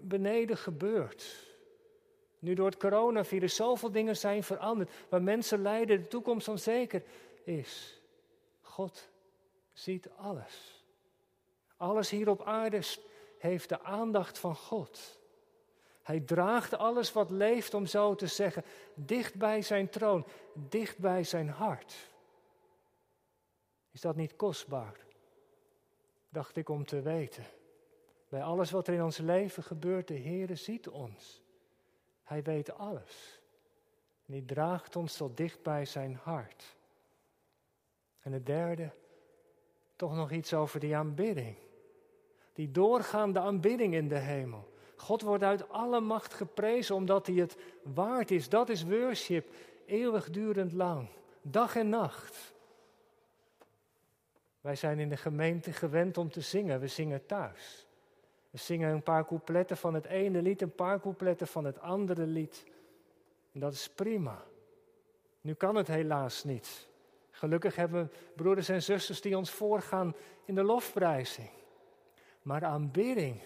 beneden 0.02 0.58
gebeurt. 0.58 1.48
Nu 2.40 2.54
door 2.54 2.66
het 2.66 2.78
coronavirus 2.78 3.56
zoveel 3.56 3.92
dingen 3.92 4.18
zijn 4.18 4.44
veranderd, 4.44 4.92
waar 5.10 5.24
mensen 5.24 5.62
lijden, 5.62 6.02
de 6.02 6.08
toekomst 6.08 6.48
onzeker 6.48 7.04
is. 7.44 8.02
God 8.62 9.10
ziet 9.74 10.10
alles. 10.16 10.84
Alles 11.78 12.10
hier 12.10 12.30
op 12.30 12.42
aarde 12.42 12.82
heeft 13.38 13.70
de 13.70 13.84
aandacht 13.84 14.40
van 14.40 14.56
God. 14.56 15.20
Hij 16.04 16.20
draagt 16.20 16.74
alles 16.74 17.12
wat 17.14 17.30
leeft, 17.30 17.74
om 17.74 17.86
zo 17.86 18.16
te 18.16 18.28
zeggen, 18.28 18.64
dicht 18.94 19.36
bij 19.36 19.62
zijn 19.62 19.90
troon, 19.90 20.26
dicht 20.54 20.98
bij 20.98 21.24
zijn 21.24 21.50
hart. 21.50 21.96
Is 23.92 24.02
dat 24.02 24.16
niet 24.16 24.36
kostbaar? 24.36 25.00
Dacht 26.30 26.56
ik 26.56 26.70
om 26.70 26.86
te 26.86 27.02
weten. 27.02 27.44
Bij 28.30 28.44
alles 28.44 28.72
wat 28.72 28.88
er 28.88 28.94
in 28.94 29.04
ons 29.04 29.18
leven 29.18 29.64
gebeurt, 29.64 30.08
de 30.08 30.20
Heere 30.20 30.56
ziet 30.56 30.90
ons. 30.90 31.42
Hij 32.24 32.44
weet 32.44 32.74
alles. 32.74 33.40
En 34.26 34.34
hij 34.34 34.44
draagt 34.46 34.96
ons 34.96 35.18
tot 35.18 35.38
dicht 35.38 35.64
bij 35.64 35.86
zijn 35.86 36.20
hart. 36.24 36.78
En 38.20 38.32
het 38.32 38.46
derde, 38.46 38.92
toch 39.96 40.16
nog 40.16 40.32
iets 40.32 40.54
over 40.54 40.80
die 40.80 40.96
aanbidding. 40.96 41.56
Die 42.54 42.72
doorgaande 42.72 43.40
aanbidding 43.40 43.94
in 43.94 44.08
de 44.08 44.18
hemel. 44.18 44.74
God 44.96 45.22
wordt 45.22 45.44
uit 45.44 45.70
alle 45.70 46.00
macht 46.00 46.34
geprezen 46.34 46.96
omdat 46.96 47.28
hij 47.28 47.36
het 47.36 47.58
waard 47.84 48.32
is. 48.32 48.50
Dat 48.50 48.70
is 48.70 48.84
worship, 48.84 49.54
eeuwigdurend 49.86 50.72
lang, 50.72 51.10
dag 51.42 51.76
en 51.76 51.90
nacht. 51.90 52.54
Wij 54.62 54.76
zijn 54.76 55.00
in 55.00 55.10
de 55.10 55.18
gemeente 55.18 55.74
gewend 55.74 56.18
om 56.18 56.32
te 56.32 56.42
zingen. 56.42 56.80
We 56.80 56.88
zingen 56.88 57.26
thuis. 57.26 57.88
We 58.50 58.58
zingen 58.58 58.92
een 58.92 59.04
paar 59.04 59.26
coupletten 59.26 59.78
van 59.78 59.94
het 59.94 60.06
ene 60.06 60.42
lied, 60.42 60.62
een 60.62 60.76
paar 60.76 61.00
coupletten 61.00 61.48
van 61.48 61.66
het 61.66 61.80
andere 61.80 62.26
lied. 62.26 62.66
En 63.52 63.60
dat 63.60 63.74
is 63.74 63.90
prima. 63.90 64.44
Nu 65.42 65.54
kan 65.54 65.76
het 65.76 65.88
helaas 65.88 66.44
niet. 66.44 66.88
Gelukkig 67.32 67.76
hebben 67.76 68.04
we 68.04 68.18
broeders 68.36 68.70
en 68.70 68.84
zusters 68.84 69.22
die 69.22 69.38
ons 69.38 69.52
voorgaan 69.52 70.16
in 70.46 70.56
de 70.56 70.64
lofprijzing. 70.64 71.50
Maar 72.42 72.66
aanbidding, 72.66 73.42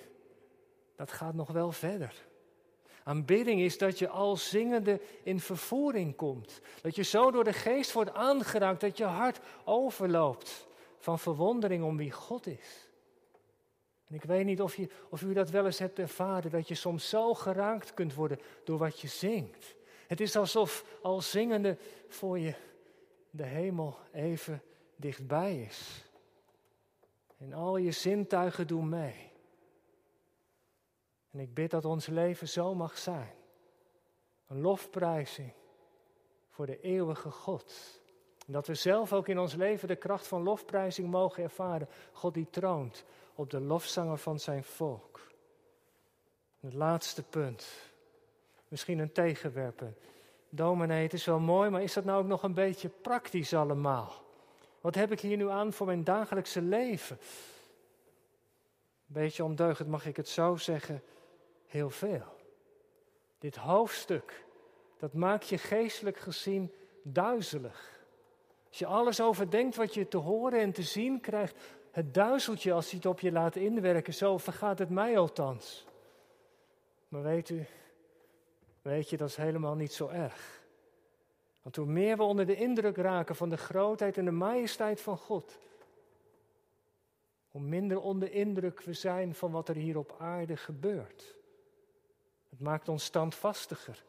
dat 0.95 1.11
gaat 1.11 1.33
nog 1.33 1.51
wel 1.51 1.71
verder. 1.71 2.25
Aanbidding 3.03 3.61
is 3.61 3.77
dat 3.77 3.99
je 3.99 4.09
al 4.09 4.37
zingende 4.37 5.01
in 5.23 5.39
vervoering 5.39 6.15
komt. 6.15 6.61
Dat 6.81 6.95
je 6.95 7.03
zo 7.03 7.31
door 7.31 7.43
de 7.43 7.53
geest 7.53 7.91
wordt 7.91 8.13
aangeraakt 8.13 8.81
dat 8.81 8.97
je 8.97 9.03
hart 9.03 9.39
overloopt 9.63 10.67
van 10.97 11.19
verwondering 11.19 11.83
om 11.83 11.97
wie 11.97 12.11
God 12.11 12.47
is. 12.47 12.87
En 14.13 14.19
ik 14.19 14.25
weet 14.25 14.45
niet 14.45 14.61
of, 14.61 14.75
je, 14.75 14.89
of 15.09 15.21
u 15.21 15.33
dat 15.33 15.49
wel 15.49 15.65
eens 15.65 15.79
hebt 15.79 15.99
ervaren, 15.99 16.51
dat 16.51 16.67
je 16.67 16.75
soms 16.75 17.09
zo 17.09 17.33
geraakt 17.33 17.93
kunt 17.93 18.13
worden 18.13 18.39
door 18.63 18.77
wat 18.77 18.99
je 18.99 19.07
zingt. 19.07 19.75
Het 20.07 20.21
is 20.21 20.35
alsof 20.35 20.85
al 21.01 21.21
zingende 21.21 21.77
voor 22.07 22.39
je 22.39 22.53
de 23.29 23.43
hemel 23.43 23.97
even 24.11 24.61
dichtbij 24.95 25.61
is. 25.61 26.05
En 27.37 27.53
al 27.53 27.77
je 27.77 27.91
zintuigen 27.91 28.67
doen 28.67 28.89
mee. 28.89 29.31
En 31.31 31.39
ik 31.39 31.53
bid 31.53 31.71
dat 31.71 31.85
ons 31.85 32.07
leven 32.07 32.47
zo 32.47 32.75
mag 32.75 32.97
zijn. 32.97 33.33
Een 34.47 34.61
lofprijzing 34.61 35.53
voor 36.49 36.65
de 36.65 36.79
eeuwige 36.81 37.31
God. 37.31 38.01
En 38.47 38.53
dat 38.53 38.67
we 38.67 38.75
zelf 38.75 39.13
ook 39.13 39.27
in 39.27 39.39
ons 39.39 39.53
leven 39.53 39.87
de 39.87 39.95
kracht 39.95 40.27
van 40.27 40.43
lofprijzing 40.43 41.09
mogen 41.09 41.43
ervaren. 41.43 41.89
God 42.11 42.33
die 42.33 42.49
troont 42.49 43.05
op 43.35 43.49
de 43.49 43.59
lofzanger 43.59 44.17
van 44.17 44.39
zijn 44.39 44.63
volk. 44.63 45.21
het 46.59 46.73
laatste 46.73 47.23
punt. 47.23 47.67
Misschien 48.67 48.99
een 48.99 49.11
tegenwerpen. 49.11 49.97
Dominee, 50.49 51.03
het 51.03 51.13
is 51.13 51.25
wel 51.25 51.39
mooi, 51.39 51.69
maar 51.69 51.83
is 51.83 51.93
dat 51.93 52.05
nou 52.05 52.21
ook 52.21 52.27
nog 52.27 52.43
een 52.43 52.53
beetje 52.53 52.89
praktisch 52.89 53.53
allemaal? 53.53 54.23
Wat 54.81 54.95
heb 54.95 55.11
ik 55.11 55.19
hier 55.19 55.37
nu 55.37 55.49
aan 55.49 55.73
voor 55.73 55.85
mijn 55.85 56.03
dagelijkse 56.03 56.61
leven? 56.61 57.17
Een 59.07 59.21
beetje 59.21 59.43
ondeugend 59.43 59.89
mag 59.89 60.05
ik 60.05 60.15
het 60.15 60.27
zo 60.27 60.55
zeggen, 60.55 61.03
heel 61.65 61.89
veel. 61.89 62.35
Dit 63.39 63.55
hoofdstuk, 63.55 64.45
dat 64.97 65.13
maakt 65.13 65.49
je 65.49 65.57
geestelijk 65.57 66.17
gezien 66.17 66.73
duizelig. 67.01 68.01
Als 68.69 68.79
je 68.79 68.85
alles 68.85 69.21
overdenkt 69.21 69.75
wat 69.75 69.93
je 69.93 70.07
te 70.07 70.17
horen 70.17 70.59
en 70.59 70.71
te 70.71 70.83
zien 70.83 71.21
krijgt, 71.21 71.55
het 71.93 72.13
duizelt 72.13 72.63
je 72.63 72.73
als 72.73 72.85
hij 72.85 72.95
het 72.95 73.05
op 73.05 73.19
je 73.19 73.31
laat 73.31 73.55
inwerken. 73.55 74.13
Zo 74.13 74.37
vergaat 74.37 74.79
het 74.79 74.89
mij 74.89 75.17
althans. 75.17 75.85
Maar 77.07 77.21
weet 77.21 77.49
u, 77.49 77.65
weet 78.81 79.09
je, 79.09 79.17
dat 79.17 79.29
is 79.29 79.35
helemaal 79.35 79.75
niet 79.75 79.93
zo 79.93 80.07
erg. 80.07 80.61
Want 81.61 81.75
hoe 81.75 81.85
meer 81.85 82.17
we 82.17 82.23
onder 82.23 82.45
de 82.45 82.55
indruk 82.55 82.97
raken 82.97 83.35
van 83.35 83.49
de 83.49 83.57
grootheid 83.57 84.17
en 84.17 84.25
de 84.25 84.31
majesteit 84.31 85.01
van 85.01 85.17
God, 85.17 85.59
hoe 87.51 87.61
minder 87.61 88.01
onder 88.01 88.31
indruk 88.31 88.81
we 88.81 88.93
zijn 88.93 89.35
van 89.35 89.51
wat 89.51 89.69
er 89.69 89.75
hier 89.75 89.97
op 89.97 90.15
aarde 90.17 90.57
gebeurt. 90.57 91.35
Het 92.49 92.59
maakt 92.59 92.89
ons 92.89 93.03
standvastiger, 93.03 94.03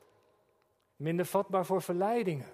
minder 0.96 1.26
vatbaar 1.26 1.66
voor 1.66 1.82
verleidingen. 1.82 2.48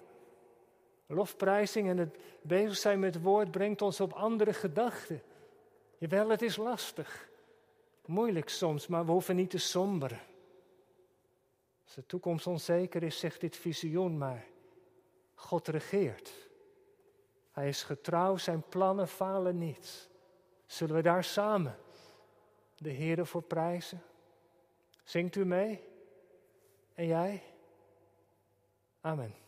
Lofprijzing 1.13 1.89
en 1.89 1.97
het 1.97 2.17
bezig 2.41 2.77
zijn 2.77 2.99
met 2.99 3.13
het 3.13 3.23
woord 3.23 3.51
brengt 3.51 3.81
ons 3.81 3.99
op 3.99 4.13
andere 4.13 4.53
gedachten. 4.53 5.21
Jawel, 5.97 6.29
het 6.29 6.41
is 6.41 6.55
lastig, 6.55 7.29
moeilijk 8.05 8.49
soms, 8.49 8.87
maar 8.87 9.05
we 9.05 9.11
hoeven 9.11 9.35
niet 9.35 9.49
te 9.49 9.57
somberen. 9.57 10.19
Als 11.83 11.95
de 11.95 12.05
toekomst 12.05 12.47
onzeker 12.47 13.03
is, 13.03 13.19
zegt 13.19 13.41
dit 13.41 13.55
visioen 13.55 14.17
maar. 14.17 14.45
God 15.33 15.67
regeert. 15.67 16.31
Hij 17.51 17.67
is 17.67 17.83
getrouw, 17.83 18.37
zijn 18.37 18.63
plannen 18.69 19.07
falen 19.07 19.57
niet. 19.57 20.09
Zullen 20.65 20.95
we 20.95 21.01
daar 21.01 21.23
samen 21.23 21.77
de 22.77 22.89
Heer 22.89 23.25
voor 23.25 23.43
prijzen? 23.43 24.01
Zingt 25.03 25.35
u 25.35 25.45
mee? 25.45 25.83
En 26.93 27.05
jij? 27.05 27.43
Amen. 29.01 29.40